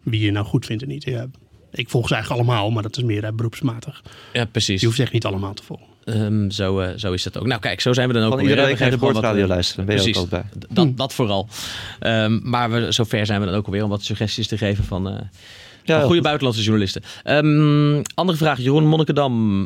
[0.03, 1.05] wie je nou goed vindt en niet.
[1.05, 1.27] Ja,
[1.72, 4.03] ik volg ze eigenlijk allemaal, maar dat is meer beroepsmatig.
[4.33, 4.81] Ja, precies.
[4.81, 5.87] Je hoeft echt niet allemaal te volgen.
[6.09, 7.47] Ehm, zo, eh, zo is dat ook.
[7.47, 9.47] Nou kijk, zo zijn we dan ook Van alweer, iedere week We naar de boordradio
[9.47, 9.87] luisteren.
[9.87, 10.31] Ben je ook Precies.
[10.31, 10.68] altijd bij.
[10.85, 11.49] Dat, dat vooral.
[12.01, 15.09] Ehm, maar we, zover zijn we dan ook alweer om wat suggesties te geven van,
[15.09, 15.12] eh,
[15.85, 16.23] Ja, van goede goed.
[16.23, 17.03] buitenlandse journalisten.
[17.23, 19.62] Ehm, andere vraag, Jeroen Monnikendam.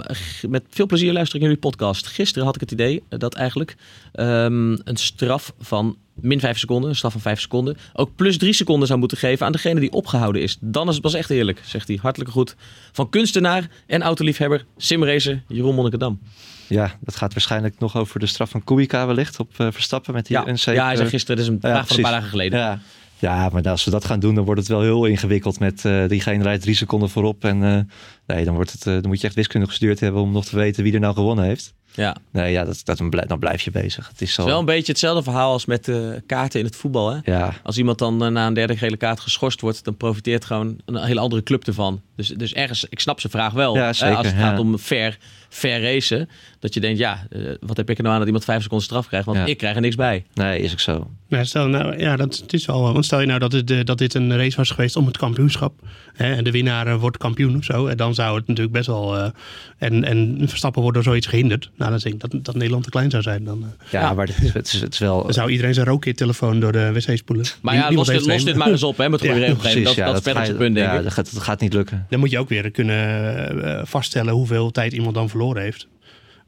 [0.49, 2.07] Met veel plezier luister ik naar jullie podcast.
[2.07, 3.77] Gisteren had ik het idee dat eigenlijk
[4.13, 8.53] ehm, een straf van min 5 seconden, een straf van 5 seconden, ook plus 3
[8.53, 10.57] seconden zou moeten geven aan degene die opgehouden is.
[10.61, 11.99] Dan is het pas echt eerlijk, zegt hij.
[12.03, 12.57] Hartelijke groet
[12.93, 16.21] van kunstenaar en autoliefhebber, simracer Jeroen Monnikendam.
[16.67, 20.27] Ja, dat gaat waarschijnlijk nog over de straf van Kubica wellicht op eh, Verstappen met
[20.27, 22.29] die Ja, unsafe, ja, hij zei gisteren, dat is een ja, van een paar dagen
[22.29, 22.59] geleden.
[22.59, 22.79] Ja.
[23.19, 26.09] ja, maar als we dat gaan doen, dan wordt het wel heel ingewikkeld met eh,
[26.09, 27.45] diegene rijdt drie seconden voorop.
[27.45, 27.81] En eh,
[28.27, 30.83] nee, dan, wordt het, dan moet je echt wiskunde gestudeerd hebben om nog te weten
[30.83, 31.75] wie er nou gewonnen heeft.
[31.95, 32.17] Ja.
[32.33, 34.09] Nee, ja, dat, dat, dan, blijf, je bezig.
[34.09, 34.37] Het is zo.
[34.41, 37.11] Het is wel een beetje hetzelfde verhaal als met eh, kaarten in het voetbal.
[37.11, 37.19] Hè?
[37.25, 40.77] Ja, Als iemand dan eh, na een derde gele kaart geschorst wordt, dan profiteert gewoon
[40.85, 42.01] een hele andere club ervan.
[42.17, 43.75] Dus, dus ergens, ik snap zijn vraag wel.
[43.77, 44.41] Ja, hè, zeker, als het ja.
[44.49, 46.29] gaat om fair, fair racen.
[46.59, 48.87] Dat je denkt, ja, eh, wat heb ik er nou aan dat iemand vijf seconden
[48.87, 49.27] straf krijgt?
[49.27, 49.45] Want Ja.
[49.45, 50.25] ik krijg er niks bij.
[50.35, 51.11] nee, is ook zo.
[51.29, 52.93] Ja, stel nou, ja, dat het is wel.
[52.93, 55.75] Want stel je nou dat, het, dat dit een race was geweest om het kampioenschap.
[56.13, 57.87] Hè, en de winnaar wordt kampioen of zo.
[57.87, 59.17] En dan zou het natuurlijk best wel.
[59.19, 59.31] eh,
[59.79, 61.71] en, en Verstappen wordt door zoiets gehinderd.
[61.83, 63.45] Nou, dan denk ik dat, dat Nederland te klein zou zijn.
[63.45, 64.15] Dan, eh, Ja, Ja.
[64.15, 65.23] maar het is, het is, het is wel...
[65.23, 67.47] dan zou iedereen zijn rookkit-telefoon door de wc spoelen.
[67.63, 69.85] Maar ja, los dit, er los dit maar eens op hè, met goede Ja, regelgeving.
[69.85, 71.03] Dat, ja, dat is verder het punt, denk ja, ik.
[71.03, 72.07] Dat gaat, dat gaat niet lukken.
[72.11, 75.87] Dan moet je ook weer kunnen eh, vaststellen hoeveel tijd iemand dan verloren heeft.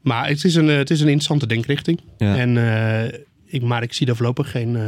[0.01, 2.01] Maar het is een, eh, het is een interessante denkrichting.
[2.17, 2.35] Ja.
[2.37, 4.75] En, eh, ik, maar ik zie daar voorlopig geen.
[4.75, 4.83] eh,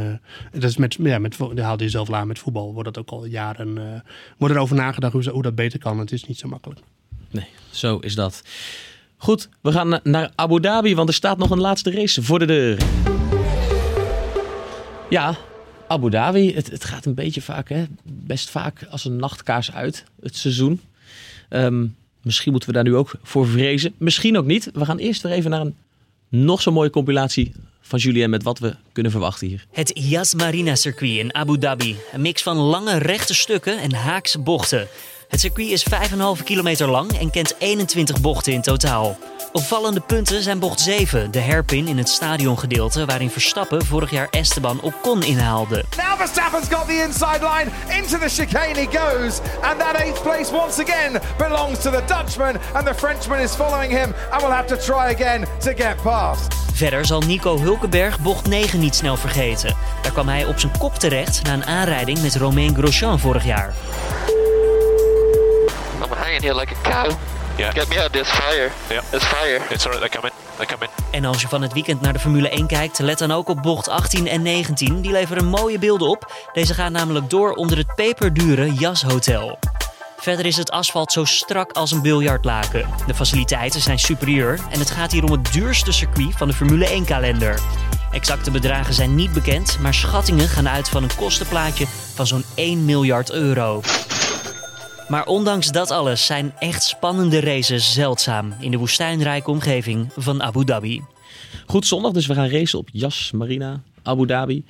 [0.60, 2.72] dat is met, ja, met, dat haalde je zelf aan met voetbal.
[2.72, 3.78] Wordt dat ook al jaren.
[3.78, 3.84] eh
[4.38, 5.98] wordt erover nagedacht hoe, ze- hoe dat beter kan.
[5.98, 6.80] Het is niet zo makkelijk.
[7.30, 8.42] Nee, zo is dat.
[9.18, 12.38] Goed, we gaan na- naar Abu Dhabi, want er staat nog een laatste race voor
[12.38, 12.78] de deur.
[15.10, 15.36] Ja,
[15.88, 17.84] Abu Dhabi, het, het gaat een beetje vaak, hè?
[18.02, 20.80] best vaak als een nachtkaars uit, het seizoen.
[21.48, 21.86] Ehm,
[22.22, 23.94] misschien moeten we daar nu ook voor vrezen.
[23.98, 24.70] Misschien ook niet.
[24.72, 25.74] We gaan eerst weer even naar een
[26.28, 29.66] nog zo'n mooie compilatie van Julien met wat we kunnen verwachten hier.
[29.72, 31.96] Het Yas Marina circuit in Abu Dhabi.
[32.12, 34.86] Een mix van lange rechte stukken en haakse bochten.
[35.28, 35.86] Het circuit is
[36.38, 39.18] 5,5 kilometer lang en kent 21 bochten in totaal.
[39.52, 44.80] Opvallende punten zijn bocht 7, de hairpin in het stadiongedeelte waarin Verstappen vorig jaar Esteban
[44.80, 45.84] Ocon inhaalde.
[45.96, 47.98] Now Verstappen's got the inside line.
[47.98, 49.40] Into the chicane he goes.
[49.62, 52.56] And that eighth place once again belongs to the Dutchman.
[52.72, 54.14] And the Frenchman is following him.
[54.30, 56.54] And will have to try again to get past.
[56.72, 59.76] Verder zal Nico Hulkenberg bocht 9 niet snel vergeten.
[60.02, 63.74] Daar kwam hij op zijn kop terecht na een aanrijding met Romain Grosjean vorig jaar.
[66.28, 67.16] Here like a cow.
[67.56, 67.72] Yeah.
[67.72, 68.70] Get me out, there's fire.
[68.90, 69.00] Yeah.
[69.10, 69.60] There's fire.
[69.70, 70.32] It's alright, they're coming.
[70.56, 70.90] They're coming.
[71.10, 73.62] En als je van het weekend naar de Formule 1 kijkt, let dan ook op
[73.62, 75.00] bocht 18 en 19.
[75.00, 76.32] Die leveren mooie beelden op.
[76.52, 79.58] Deze gaan namelijk door onder het peperdure Jas Hotel.
[80.16, 82.88] Verder is het asfalt zo strak als een biljartlaken.
[83.06, 86.86] De faciliteiten zijn superieur en het gaat hier om het duurste circuit van de Formule
[86.88, 87.60] 1 kalender.
[88.10, 92.84] Exacte bedragen zijn niet bekend, maar schattingen gaan uit van een kostenplaatje van zo'n 1
[92.84, 93.80] miljard euro.
[95.08, 100.64] Maar ondanks dat alles zijn echt spannende races zeldzaam in de woestijnrijke omgeving van Abu
[100.64, 101.02] Dhabi.
[101.66, 104.64] Goed zondag, dus we gaan racen op Yas Marina, Abu Dhabi.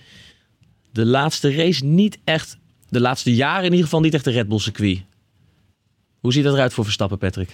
[0.93, 2.57] De laatste race niet echt,
[2.89, 5.03] de laatste jaren in ieder geval niet echt een Red Bull circuit.
[6.21, 7.51] Hoe ziet dat eruit voor Verstappen, Patrick?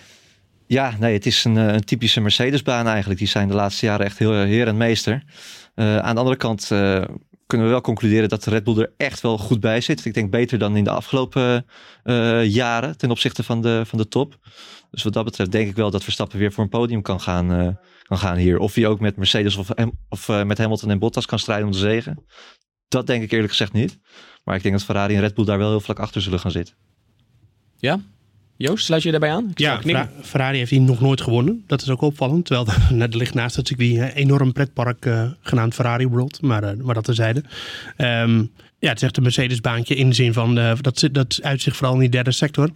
[0.67, 3.19] Ja, nee, het is een, eh, een typische Mercedes-baan eigenlijk.
[3.19, 5.23] Die zijn de laatste jaren echt heel heer en meester.
[5.75, 7.05] Uh, aan de andere kant uh,
[7.55, 10.05] kunnen we wel concluderen dat Red Bull er echt wel goed bij zit.
[10.05, 11.67] Ik denk beter dan in de afgelopen
[12.05, 14.39] uh, jaren ten opzichte van de, van de top.
[14.91, 17.79] Dus wat dat betreft denk ik wel dat Verstappen weer voor een podium kan gaan,
[18.03, 18.59] kan gaan hier.
[18.59, 19.71] Of hij ook met Mercedes of,
[20.09, 22.25] of met Hamilton en Bottas kan strijden om de zegen.
[22.89, 23.99] Dat denk ik eerlijk gezegd niet.
[24.45, 26.51] Maar ik denk dat Ferrari en Red Bull daar wel heel vlak achter zullen gaan
[26.51, 26.75] zitten.
[27.77, 28.01] Ja,
[28.57, 29.49] Joost, sluit je daarbij aan?
[29.51, 31.65] Ik ja, Ferrari heeft hier nog nooit gewonnen.
[31.67, 32.47] Dat is ook opvallend.
[32.47, 32.67] Terwijl
[33.03, 36.43] er ligt naast het circuit een enorm pretpark uh, genaamd Ferrari World.
[36.43, 37.43] Maar, uh, maar dat terzijde.
[37.97, 38.51] Um,
[38.85, 42.01] ja, het echt een Mercedes-baantje in de zin van uh, dat, dat uitzicht vooral in
[42.01, 42.71] die derde sector.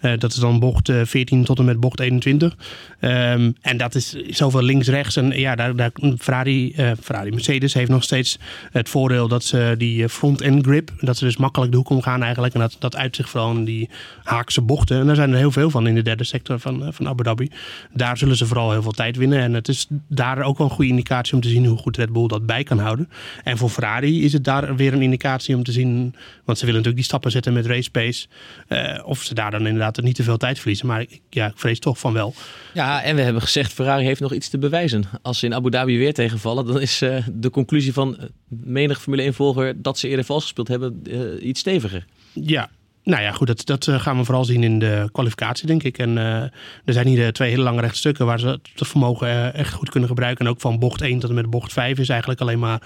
[0.00, 2.56] Uh, dat is dan bocht uh, 14 tot en met bocht 21.
[3.00, 5.16] Um, en dat is zoveel links-rechts.
[5.16, 8.38] En ja, daar, daar, Ferrari, Ferrari Mercedes heeft nog steeds
[8.70, 12.54] het voordeel dat ze die front-end grip, dat ze dus makkelijk de hoek omgaan eigenlijk.
[12.54, 13.88] En dat, dat uitzicht vooral in die
[14.22, 15.00] haakse bochten.
[15.00, 17.50] En daar zijn er heel veel van in de derde sector van, van Abu Dhabi.
[17.92, 19.38] Daar zullen ze vooral heel veel tijd winnen.
[19.38, 22.12] En het is daar ook wel een goede indicatie om te zien hoe goed Red
[22.12, 23.08] Bull dat bij kan houden.
[23.44, 26.14] En voor Ferrari is het daar weer een indicatie om te zien.
[26.44, 28.26] Want ze willen natuurlijk die stappen zetten met race pace.
[28.68, 30.86] Uh, of ze daar dan inderdaad niet te veel tijd verliezen.
[30.86, 32.34] Maar ik, ja, ik vrees toch van wel.
[32.74, 35.04] Ja, en we hebben gezegd, Ferrari heeft nog iets te bewijzen.
[35.22, 39.32] Als ze in Abu Dhabi weer tegenvallen, dan is uh, de conclusie van menig Formule
[39.32, 42.04] 1-volger dat ze eerder vals gespeeld hebben uh, iets steviger.
[42.32, 42.70] Ja,
[43.04, 45.98] nou ja, goed, dat, dat gaan we vooral zien in de kwalificatie, denk ik.
[45.98, 46.42] En uh,
[46.84, 50.44] er zijn hier twee hele lange rechtstukken waar ze het vermogen echt goed kunnen gebruiken.
[50.44, 52.82] En ook van bocht 1 tot en met bocht 5 is eigenlijk alleen maar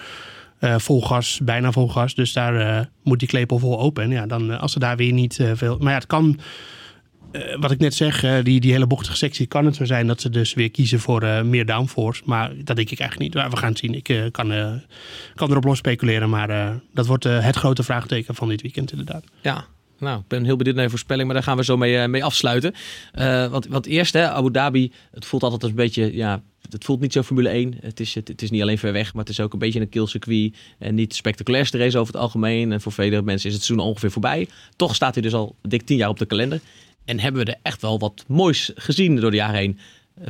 [0.60, 2.14] uh, vol gas, bijna vol gas.
[2.14, 4.02] Dus daar uh, moet die klepel vol open.
[4.02, 5.78] En ja, dan uh, als ze daar weer niet veel.
[5.78, 6.38] Maar ja, het kan.
[7.60, 10.30] wat ik net zeg, die, die hele bochtige sectie kan het zo zijn dat ze
[10.30, 12.22] dus weer kiezen voor meer downforce.
[12.24, 13.34] Maar dat denk ik echt niet.
[13.34, 13.94] We gaan het zien.
[13.94, 14.80] Ik kan,
[15.34, 16.30] kan erop los speculeren.
[16.30, 19.24] Maar dat wordt het grote vraagteken van dit weekend inderdaad.
[19.42, 19.64] Ja,
[19.98, 22.24] nou, ik ben heel benieuwd naar je voorspelling, maar daar gaan we zo mee, mee
[22.24, 22.74] afsluiten.
[23.14, 27.12] Uh, want, eerst, hè, Abu Dhabi, het voelt altijd een beetje, ja, het voelt niet
[27.12, 27.74] zo Formule 1.
[27.80, 29.88] Het is, het, is niet alleen ver weg, maar het is ook een beetje een
[29.88, 30.56] killcircuit.
[30.78, 32.72] En niet de spectaculairste race over het algemeen.
[32.72, 34.48] En voor vele mensen is het seizoen ongeveer voorbij.
[34.76, 36.60] Toch staat hij dus al dik tien jaar op de kalender.
[37.04, 39.78] En hebben we er echt wel wat moois gezien door de jaren heen.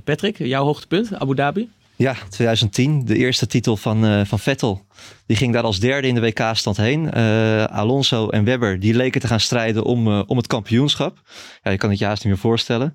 [0.04, 1.68] Patrick, jouw hoogtepunt, Abu Dhabi?
[1.98, 4.86] Ja, 2010, de eerste titel van, uh, van Vettel.
[5.26, 7.10] Die ging daar als derde in de WK-stand heen.
[7.16, 11.22] Uh, Alonso en Webber die leken te gaan strijden om, uh, om het kampioenschap.
[11.62, 12.94] Ja, je kan het je haast niet meer voorstellen.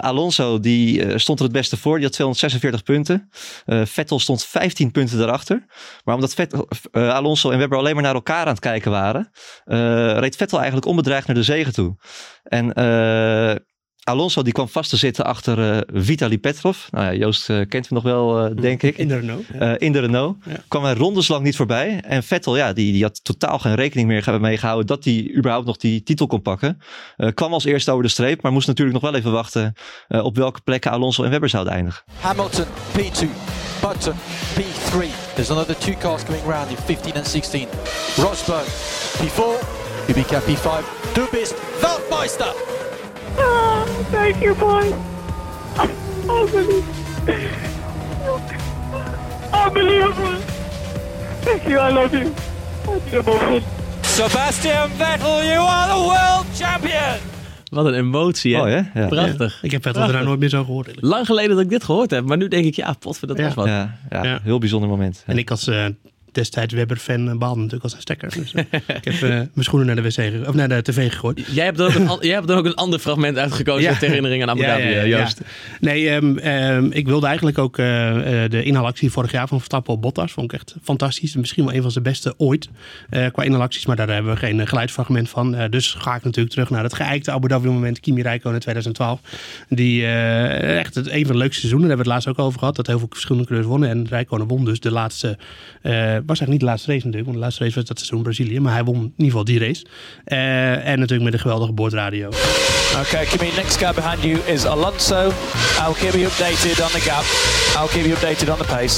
[0.00, 1.94] Alonso die stond er het beste voor.
[1.94, 3.30] Die had 246 punten.
[3.66, 5.64] Vettel stond 15 punten daarachter.
[6.04, 9.30] Maar omdat Vettel, Alonso en Webber alleen maar naar elkaar aan het kijken waren,
[10.20, 11.96] reed Vettel eigenlijk onbedreigd naar de zegen toe.
[12.42, 12.72] En
[14.04, 16.78] Alonso die kwam vast te zitten achter uh, Vitaly Petrov.
[16.90, 18.98] Nou ja, Joost uh, kent hem nog wel, uh, denk ik.
[18.98, 19.44] In de Renault.
[19.58, 19.78] Ja.
[19.78, 20.36] in de Renault.
[20.46, 20.56] Ja.
[20.68, 22.00] Kwam hij rondeslang niet voorbij.
[22.00, 25.66] En Vettel, ja, die, die had totaal geen rekening meer mee gehouden dat hij überhaupt
[25.66, 26.78] nog die titel kon pakken.
[27.34, 29.74] kwam als eerste over de streep, maar moest natuurlijk nog wel even wachten
[30.08, 32.02] op welke plekken Alonso en Webber zouden eindigen.
[32.20, 32.64] Hamilton
[32.98, 33.26] P2,
[33.80, 34.14] Button
[34.54, 34.96] P3.
[35.34, 37.66] There's another two cars coming round in 15 and 16.
[38.16, 38.66] Rosberg
[39.18, 39.66] P4,
[40.06, 40.84] Kubica P5,
[41.14, 42.54] Dubist, Veldmeister.
[44.10, 44.92] Thank you, boy.
[49.66, 50.38] Unbelievable.
[51.40, 52.32] Thank you, I love you.
[54.02, 57.18] Sebastian Vettel, you are the world champion.
[57.70, 58.62] Wat een emotie, hè?
[58.62, 58.90] Oh, ja?
[58.94, 59.06] Ja.
[59.06, 59.58] Prachtig.
[59.62, 60.90] Ik heb Vettel daarna nooit meer zo gehoord.
[61.00, 63.44] Lang geleden dat ik dit gehoord heb, maar nu denk ik, ja, potver, dat ja.
[63.44, 63.66] was wat.
[63.66, 65.22] Ja, ja, heel bijzonder moment.
[65.26, 65.84] En ik als uh,
[66.34, 68.32] destijds Webber-fan baalde natuurlijk als een stekker.
[68.36, 68.62] Dus, uh,
[68.98, 71.40] ik heb uh, mijn schoenen naar de, wc of naar de tv gegooid.
[71.52, 73.98] Jij hebt er ook een, jij hebt er ook een ander fragment uitgekozen ja.
[73.98, 75.40] ter herinnering aan Abu Dhabi, Joost.
[75.80, 80.32] Nee, um, um, ik wilde eigenlijk ook de inhalactie vorig jaar van Verstappen op Bottas.
[80.32, 81.34] Vond ik echt fantastisch.
[81.34, 82.68] Misschien wel een van zijn beste ooit
[83.08, 83.86] qua inhalacties.
[83.86, 85.56] Maar daar hebben we geen geluidsfragment van.
[85.70, 88.00] dus ga ik natuurlijk terug naar het geëikte Abu Dhabi moment.
[88.00, 89.20] Kimi Räikkönen in 2012.
[89.68, 91.88] Die echt het, een van de leukste seizoenen.
[91.88, 92.76] Daar hebben we het laatst ook over gehad.
[92.76, 93.88] Dat heel veel verschillende coureurs wonnen.
[93.88, 95.38] En Räikkönen won dus de laatste
[96.28, 98.60] eigenlijk niet de laatste race natuurlijk, want de laatste race was dat seizoen Brazilië.
[98.60, 99.86] Maar hij won in ieder geval die race.
[100.26, 102.28] Uh, en natuurlijk met een geweldige boordradio.
[103.00, 105.32] Okay, Kimi, next car behind you is Alonso.
[105.82, 107.24] I'll keep you updated on the gap.
[107.78, 108.96] I'll keep you updated on the pace.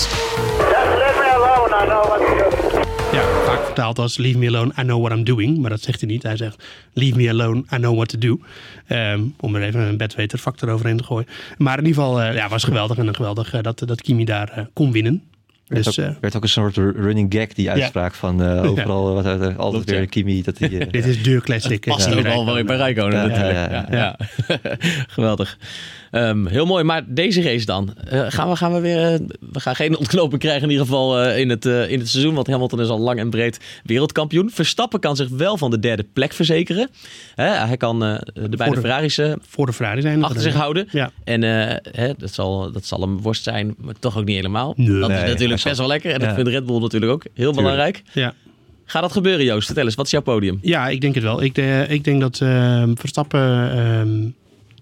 [0.73, 2.85] Just leave me alone, I know what to do.
[3.13, 5.59] Ja, vaak vertaald als leave me alone, I know what I'm doing.
[5.59, 6.23] Maar dat zegt hij niet.
[6.23, 8.39] Hij zegt leave me alone, I know what to do.
[8.89, 11.27] Um, om er even een bedweter factor overheen te gooien.
[11.59, 14.53] Maar in ieder geval, uh, ja, was geweldig en geweldig uh, dat, dat Kimi daar
[14.59, 15.23] uh, kon winnen.
[15.67, 19.15] Werd, Dus, ook, eh, werd ook een soort running gag, die uitspraak van eh, overal,
[19.15, 20.07] wat, uit- altijd weer.
[20.07, 20.43] Kimi.
[20.43, 21.85] Dat die, eh, Dit is de classic.
[21.87, 23.55] Past eh, ook al wel bij Rijkonen Ja, natuurlijk.
[23.55, 24.17] ja, Ja, ja.
[24.49, 24.67] ja.
[25.15, 25.59] Geweldig.
[26.11, 27.95] Ehm, heel mooi, maar deze race dan.
[28.09, 29.13] Eh, gaan, we, gaan we weer...
[29.13, 29.21] eh,
[29.53, 32.35] we gaan geen ontknoping krijgen in ieder geval eh, in, het, in het seizoen.
[32.35, 34.51] Want Hamilton is al lang en breed wereldkampioen.
[34.51, 36.89] Verstappen kan zich wel van de derde plek verzekeren.
[37.35, 40.25] Hij kan de beide de- Ferraris Voor de Ferrari zijn.
[40.25, 40.89] achter zich houden.
[40.91, 41.11] Ja.
[41.25, 44.75] En hè, dat, zal, dat zal een worst zijn, maar toch ook niet helemaal.
[44.77, 44.87] Nee.
[45.01, 46.13] dat is Nee, natuurlijk best wel lekker.
[46.13, 48.03] En dat vindt Red Bull natuurlijk ook heel belangrijk.
[48.13, 48.35] Ja.
[48.85, 49.67] Gaat dat gebeuren, Joost?
[49.67, 50.59] Vertel eens, wat is jouw podium?
[50.63, 51.43] Ja, ik denk het wel.
[51.43, 54.29] Ik, de- ik denk dat ehm, Verstappen ehm,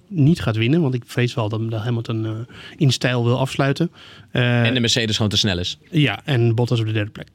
[0.08, 0.80] niet gaat winnen.
[0.80, 2.32] Want ik vrees wel dat, dat Hamilton eh,
[2.76, 3.90] in stijl wil afsluiten.
[4.30, 5.78] Eh, en de Mercedes gewoon te snel is.
[5.90, 7.28] Ja, en Bottas op de derde plek.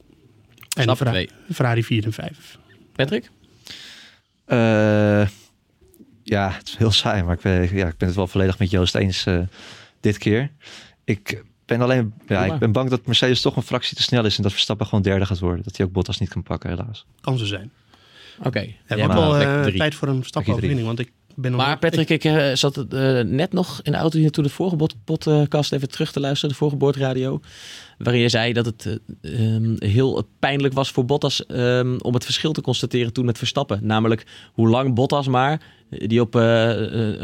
[0.78, 1.30] En Snap Ferra- twee.
[1.53, 2.57] Ferrari 4 en 5.
[2.95, 3.30] Patrick?
[4.45, 5.28] Eh,
[6.24, 8.70] ja, het is heel saai, maar ik ben, ja, ik ben het wel volledig met
[8.70, 9.39] Joost eens eh,
[9.99, 10.51] dit keer.
[11.03, 14.38] Ik ben alleen, ja, ik ben bang dat Mercedes toch een fractie te snel is
[14.38, 15.63] en dat Verstappen gewoon derde gaat worden.
[15.63, 17.05] Dat hij ook Bottas niet kan pakken, helaas.
[17.22, 17.72] Kan zo zijn.
[18.43, 18.59] Oké.
[18.86, 19.78] Het Ja, eh, drie.
[19.78, 20.84] tijd voor een Verstappen Plekje drie.
[20.84, 20.88] overwinning.
[20.88, 21.11] Want ik
[21.42, 24.44] ben nog Maar Patrick, ik eh, zat eh, net nog in de auto hier toen
[24.44, 27.40] de vorige podcast even terug te luisteren, de vorige boordradio.
[27.98, 32.26] Waarin je zei dat het eh, ehm, heel pijnlijk was voor Bottas ehm, om het
[32.26, 33.80] verschil te constateren toen met Verstappen.
[33.82, 36.36] Namelijk hoe lang Bottas maar, die op,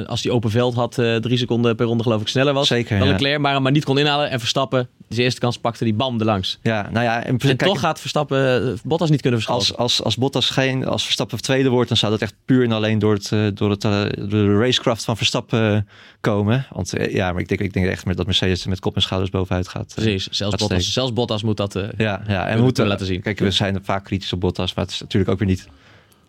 [0.07, 2.97] als hij open veld had, eh, drie seconden per ronde geloof ik sneller was Zeker,
[2.97, 3.13] dan ja.
[3.13, 4.29] Leclerc, maar hem maar niet kon inhalen.
[4.29, 6.59] En Verstappen, zijn eerste kans pakte die bam erlangs.
[6.61, 9.75] Ja, nou ja, en, En kijk, toch gaat Verstappen eh, Bottas niet kunnen verschalken.
[9.75, 12.71] als, als, als Bottas geen, als Verstappen tweede wordt, dan zou dat echt puur en
[12.71, 15.87] alleen door, het, eh, door, het, eh, door de racecraft van Verstappen
[16.21, 16.65] komen.
[16.71, 19.31] Want ja, maar ik denk, ik denk echt dat Mercedes er met kop en schouders
[19.31, 19.91] bovenuit gaat.
[19.95, 21.73] Precies, zelfs gaat Bottas, zelfs Bottas moet dat...
[21.97, 23.21] Ja, ja en we moeten laten zien.
[23.21, 25.67] Kijk, we zijn vaak kritisch op Bottas, maar het is natuurlijk ook weer niet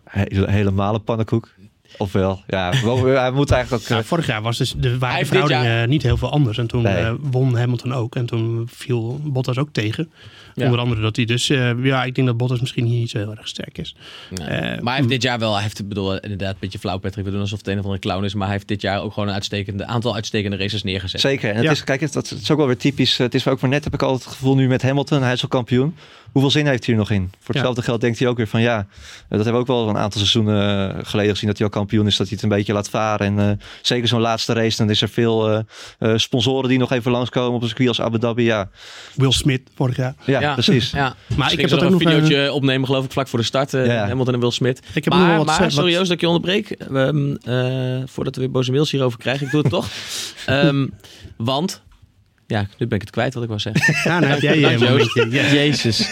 [0.04, 1.48] he- helemaal een pannenkoek.
[1.98, 3.88] Ofwel, ja, hij moet eigenlijk ook...
[3.88, 6.16] Nou, eh, vorig jaar was dus de, waren de heeft dit verhoudingen jaar- niet heel
[6.16, 6.58] veel anders.
[6.58, 6.94] En toen Nee.
[6.96, 8.16] eh, won Hamilton ook.
[8.16, 10.10] En toen viel Bottas ook tegen.
[10.54, 10.64] Ja.
[10.64, 11.50] Onder andere dat hij dus...
[11.50, 13.94] eh, ja, ik denk dat Bottas misschien hier niet zo heel erg sterk is.
[14.30, 14.46] Nee.
[14.48, 17.24] Eh, maar hij heeft dit jaar wel, hij heeft, bedoel, inderdaad, een beetje flauw Patrick,
[17.24, 19.12] we doen alsof het een of andere clown is, maar hij heeft dit jaar ook
[19.12, 21.20] gewoon een uitstekende, aantal uitstekende races neergezet.
[21.20, 21.48] Zeker.
[21.50, 21.70] En het Ja.
[21.70, 23.16] is, kijk, dat, het is ook wel weer typisch.
[23.16, 25.22] Het is ook maar net, heb ik altijd het gevoel nu met Hamilton.
[25.22, 25.94] Hij is al kampioen.
[26.36, 27.30] Hoeveel zin heeft hij er nog in?
[27.40, 28.76] Voor hetzelfde geld denkt hij ook weer van ja.
[29.28, 32.06] Dat hebben we ook wel een aantal seizoenen eh, geleden gezien dat hij al kampioen
[32.06, 32.16] is.
[32.16, 33.26] Dat hij het een beetje laat varen.
[33.38, 34.76] En eh, zeker zo'n laatste race.
[34.76, 35.58] Dan is er veel eh,
[35.98, 38.42] eh, sponsoren die nog even langskomen op een circuit als Abu Dhabi.
[38.42, 38.68] Ja,
[39.14, 40.14] Will Smith vorig jaar.
[40.26, 40.90] ja, precies.
[40.90, 41.14] Ja.
[41.36, 42.02] Maar ik heb dat ook een nog...
[42.02, 43.74] videootje opnemen, geloof ik, vlak voor de start.
[43.74, 44.06] eh, Ja.
[44.08, 44.80] Hamilton en Will Smith.
[44.94, 46.70] Ik heb maar, nog wel wat maar wat- serieus dat ik je onderbreek.
[46.70, 49.46] Ehm, eh, voordat we weer boze mails hierover krijgen.
[49.46, 49.88] Ik doe het toch.
[50.46, 50.86] Ehm,
[51.36, 51.82] want,
[52.46, 53.94] ja, nu ben ik het kwijt wat ik wou zeggen.
[54.04, 55.26] Ja, nou heb jij je momentje.
[55.30, 55.52] Ja.
[55.62, 56.08] Jezus.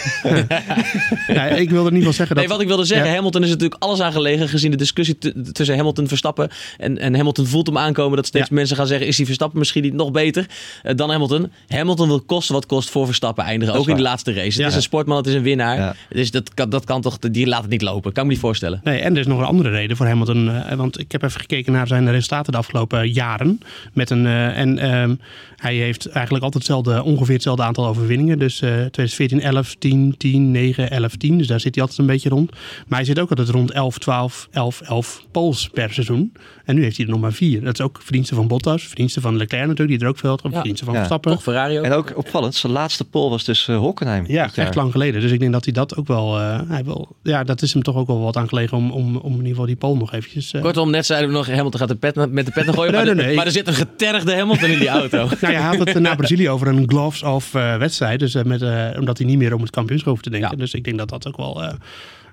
[1.26, 2.44] Ja, ik wilde niet wel zeggen dat...
[2.44, 3.14] Nee, wat ik wilde zeggen, Ja.
[3.14, 5.18] Hamilton is natuurlijk alles aangelegen gezien de discussie
[5.52, 6.50] tussen Hamilton en Verstappen.
[6.78, 9.82] En, en Hamilton voelt hem aankomen dat steeds mensen gaan zeggen, is die Verstappen misschien
[9.82, 10.46] niet nog beter
[10.82, 11.52] eh, dan Hamilton?
[11.68, 14.62] Hamilton wil kosten wat kost voor Verstappen eindigen, ook in de laatste race.
[14.62, 15.96] Het is een sportman, het is een winnaar.
[16.08, 18.12] Dus dat kan, dat kan toch, die laat het niet lopen.
[18.12, 18.80] Kan ik me niet voorstellen.
[18.84, 20.50] Nee, en er is nog een andere reden voor Hamilton.
[20.50, 23.60] eh, want ik heb even gekeken naar zijn resultaten de afgelopen jaren.
[23.92, 25.14] Met een, eh, en ehm,
[25.56, 28.38] hij heeft eigenlijk altijd hetzelfde, ongeveer hetzelfde aantal overwinningen.
[28.38, 31.38] Dus eh 2014 11, 10, 10, 9, 11, 10.
[31.38, 32.50] Dus daar zit hij altijd een beetje rond.
[32.86, 36.32] Maar hij zit ook altijd rond 11, 12, 11, 11 poles per seizoen.
[36.64, 37.60] En nu heeft hij er nog maar vier.
[37.64, 40.40] Dat is ook verdienste van Bottas, verdienste van Leclerc natuurlijk, die er ook veel had.
[40.52, 40.98] Verdienste van Ja.
[40.98, 41.32] Verstappen.
[41.32, 41.84] Toch, Ferrari ook?
[41.84, 44.24] En ook opvallend, zijn laatste pole was dus eh, Hockenheim.
[44.26, 44.66] Ja, jaar.
[44.66, 45.20] echt lang geleden.
[45.20, 47.82] Dus ik denk dat hij dat ook wel, eh, hij wil, ja, dat is hem
[47.82, 50.52] toch ook wel wat aangelegen om, om, om in ieder geval die pole nog eventjes...
[50.52, 52.92] eh, Kortom, net zeiden we nog, Hamilton gaat de pet, met de pet naar gooien.
[52.94, 53.36] Nee, maar, nee, er- nee.
[53.36, 55.28] maar er zit een getergde Hamilton in die auto.
[55.40, 58.18] Nou ja, hij had het na Brazilië over een gloves-off eh, wedstrijd.
[58.20, 60.50] Dus, met, eh, omdat hij niet meer om het kampioenschap hoeft te denken.
[60.50, 60.56] Ja.
[60.56, 61.62] Dus ik denk dat dat ook wel...
[61.64, 61.72] eh,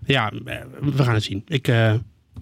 [0.05, 0.31] ja,
[0.95, 1.43] we gaan het zien.
[1.47, 1.93] Ik, eh,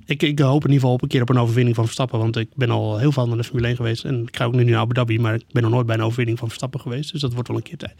[0.06, 2.20] ik, ik hoop in ieder geval op een keer op een overwinning van Verstappen.
[2.20, 4.04] Want ik ben al heel veel naar de Formule 1 geweest.
[4.06, 5.20] En ik ga ook nu naar Abu Dhabi.
[5.20, 7.12] Maar ik ben nog nooit bij een overwinning van Verstappen geweest.
[7.12, 7.94] Dus dat wordt wel een keer tijd.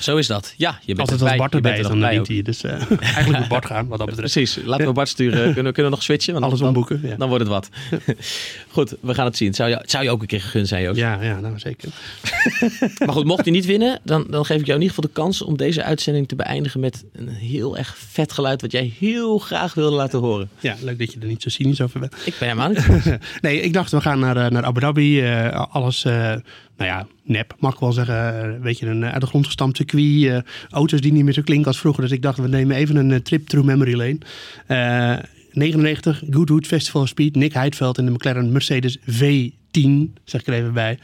[0.00, 0.54] Zo is dat.
[0.56, 1.32] Ja, je bent Altijd erbij.
[1.32, 2.42] als Bart erbij is, dan wint hij.
[2.42, 4.32] Dus eh, eigenlijk moet Bart gaan, wat dat betreft.
[4.32, 4.64] Precies.
[4.64, 5.38] Laten we Bart sturen.
[5.44, 6.32] Kunnen, we- kunnen we nog switchen?
[6.32, 7.00] Want Alles dan- omboeken.
[7.02, 7.68] Ja, Dan wordt het wat.
[8.68, 9.46] Goed, we gaan het zien.
[9.48, 10.98] Het zou je, zou je ook een keer gegund zijn, Joost.
[10.98, 11.88] ja, ja nou zeker.
[13.04, 15.20] Maar goed, mocht hij niet winnen, dan, dan geef ik jou in ieder geval de
[15.20, 19.38] kans om deze uitzending te beëindigen met een heel erg vet geluid wat jij heel
[19.38, 20.48] graag wilde laten horen.
[20.60, 22.12] Ja, leuk dat je er niet zo cynisch over bent.
[22.24, 23.18] Ik ben helemaal niet.
[23.40, 25.20] nee, ik dacht we gaan naar, eh, naar Abu Dhabi.
[25.20, 26.12] eh, alles, eh,
[26.76, 28.60] nou ja, nep mag ik wel zeggen.
[28.62, 30.44] Weet je, een uit de grond gestampt circuit.
[30.70, 32.02] auto's die niet meer zo klinken als vroeger.
[32.02, 34.18] Dus ik dacht we nemen even een trip through memory lane.
[35.56, 40.46] Eh, 99, Goodwood Festival of Speed, Nick Heidveld in de McLaren Mercedes V10, zeg ik
[40.46, 40.98] er even bij.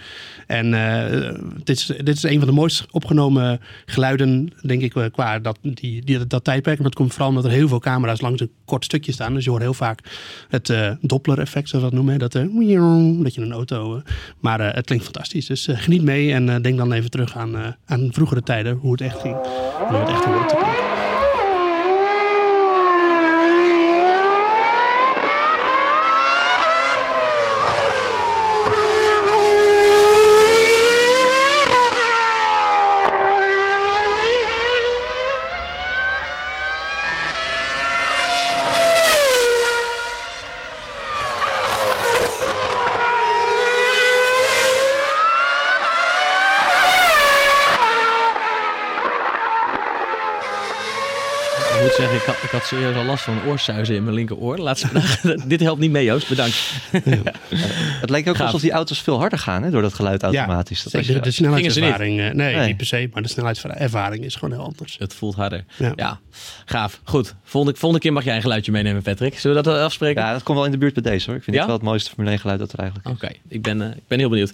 [0.46, 1.34] En eh,
[1.64, 5.58] dit, is, dit is een van de mooist opgenomen geluiden, denk ik, eh, qua dat,
[5.62, 6.76] die, die, dat tijdperk.
[6.76, 9.34] En dat komt vooral omdat er heel veel camera's langs een kort stukje staan.
[9.34, 10.00] Dus je hoort heel vaak
[10.48, 12.18] het eh, Doppler-effect, zoals we dat noemen.
[12.18, 14.02] Dat, eh, dat je een auto...
[14.40, 15.46] maar het klinkt fantastisch.
[15.46, 19.20] Dus geniet mee en denk dan even terug aan, aan vroegere tijden, hoe het echt
[19.20, 19.36] ging.
[19.88, 20.24] Hoe het echt.
[51.82, 54.56] Ik moet zeggen, ik had, ik had serieus al last van oorsuizen in mijn linkeroor.
[54.56, 54.88] de Laatste.
[55.46, 56.28] Dit helpt niet mee, Joost.
[56.28, 56.56] Bedankt.
[58.00, 58.46] Het lijkt ook Gaaf.
[58.46, 60.82] alsof die auto's veel harder gaan hè, door dat geluid automatisch.
[60.82, 62.20] Dat je- de snelheidservaring.
[62.20, 62.66] Eh, nee, Nee.
[62.66, 64.96] niet per se, maar de snelheidservaring is gewoon heel anders.
[64.98, 65.64] Het voelt harder.
[65.78, 65.92] Ja.
[65.96, 66.20] Ja,
[66.64, 67.00] gaaf.
[67.04, 67.34] Goed.
[67.44, 69.38] Volgende, volgende keer mag jij een geluidje meenemen, Patrick.
[69.38, 70.22] Zullen we dat wel afspreken?
[70.22, 71.36] Ja, dat komt wel in de buurt bij deze hoor.
[71.38, 71.62] Ik vind Ja?
[71.62, 73.12] het wel het mooiste Formule 1 geluid dat er eigenlijk is.
[73.14, 74.52] Oké, ik, ben, eh, ik ben heel benieuwd.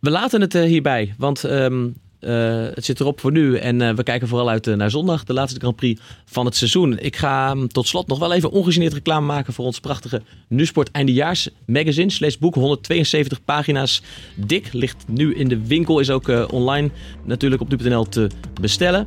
[0.00, 1.86] We laten het eh, hierbij, want ehm,
[2.20, 3.56] eh, het zit erop voor nu.
[3.56, 6.56] En eh, we kijken vooral uit eh, naar zondag, de laatste Grand Prix van het
[6.56, 6.98] seizoen.
[6.98, 10.90] Ik ga mm, tot slot nog wel even ongegeneerd reclame maken voor ons prachtige Nusport
[10.90, 12.36] Eindejaars magazine.
[12.40, 14.02] Boek, 172 pagina's
[14.34, 14.72] dik.
[14.72, 16.90] Ligt nu in de winkel, is ook online
[17.24, 19.06] natuurlijk op nu.nl te bestellen.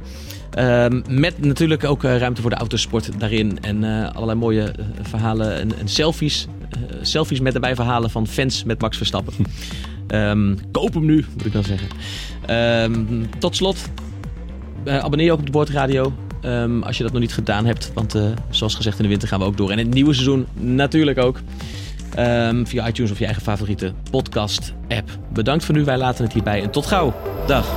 [0.52, 3.60] Ehm, met natuurlijk ook ruimte voor de autosport daarin.
[3.62, 3.84] En
[4.14, 6.48] allerlei mooie verhalen en, en selfies.
[7.02, 9.34] selfies met daarbij verhalen van fans met Max Verstappen.
[10.12, 11.88] Ehm, koop hem nu, moet ik dan zeggen.
[12.46, 13.78] Ehm, tot slot,
[14.84, 16.14] eh, abonneer je ook op de Boordradio.
[16.42, 17.92] ehm, als je dat nog niet gedaan hebt.
[17.94, 19.72] Want eh, zoals gezegd, in de winter gaan we ook door.
[19.72, 21.40] En in het nieuwe seizoen natuurlijk ook.
[22.64, 25.10] Via iTunes of je eigen favoriete podcast-app.
[25.34, 25.84] Bedankt voor nu.
[25.84, 26.62] Wij laten het hierbij.
[26.62, 27.14] En tot gauw.
[27.48, 27.68] Dag.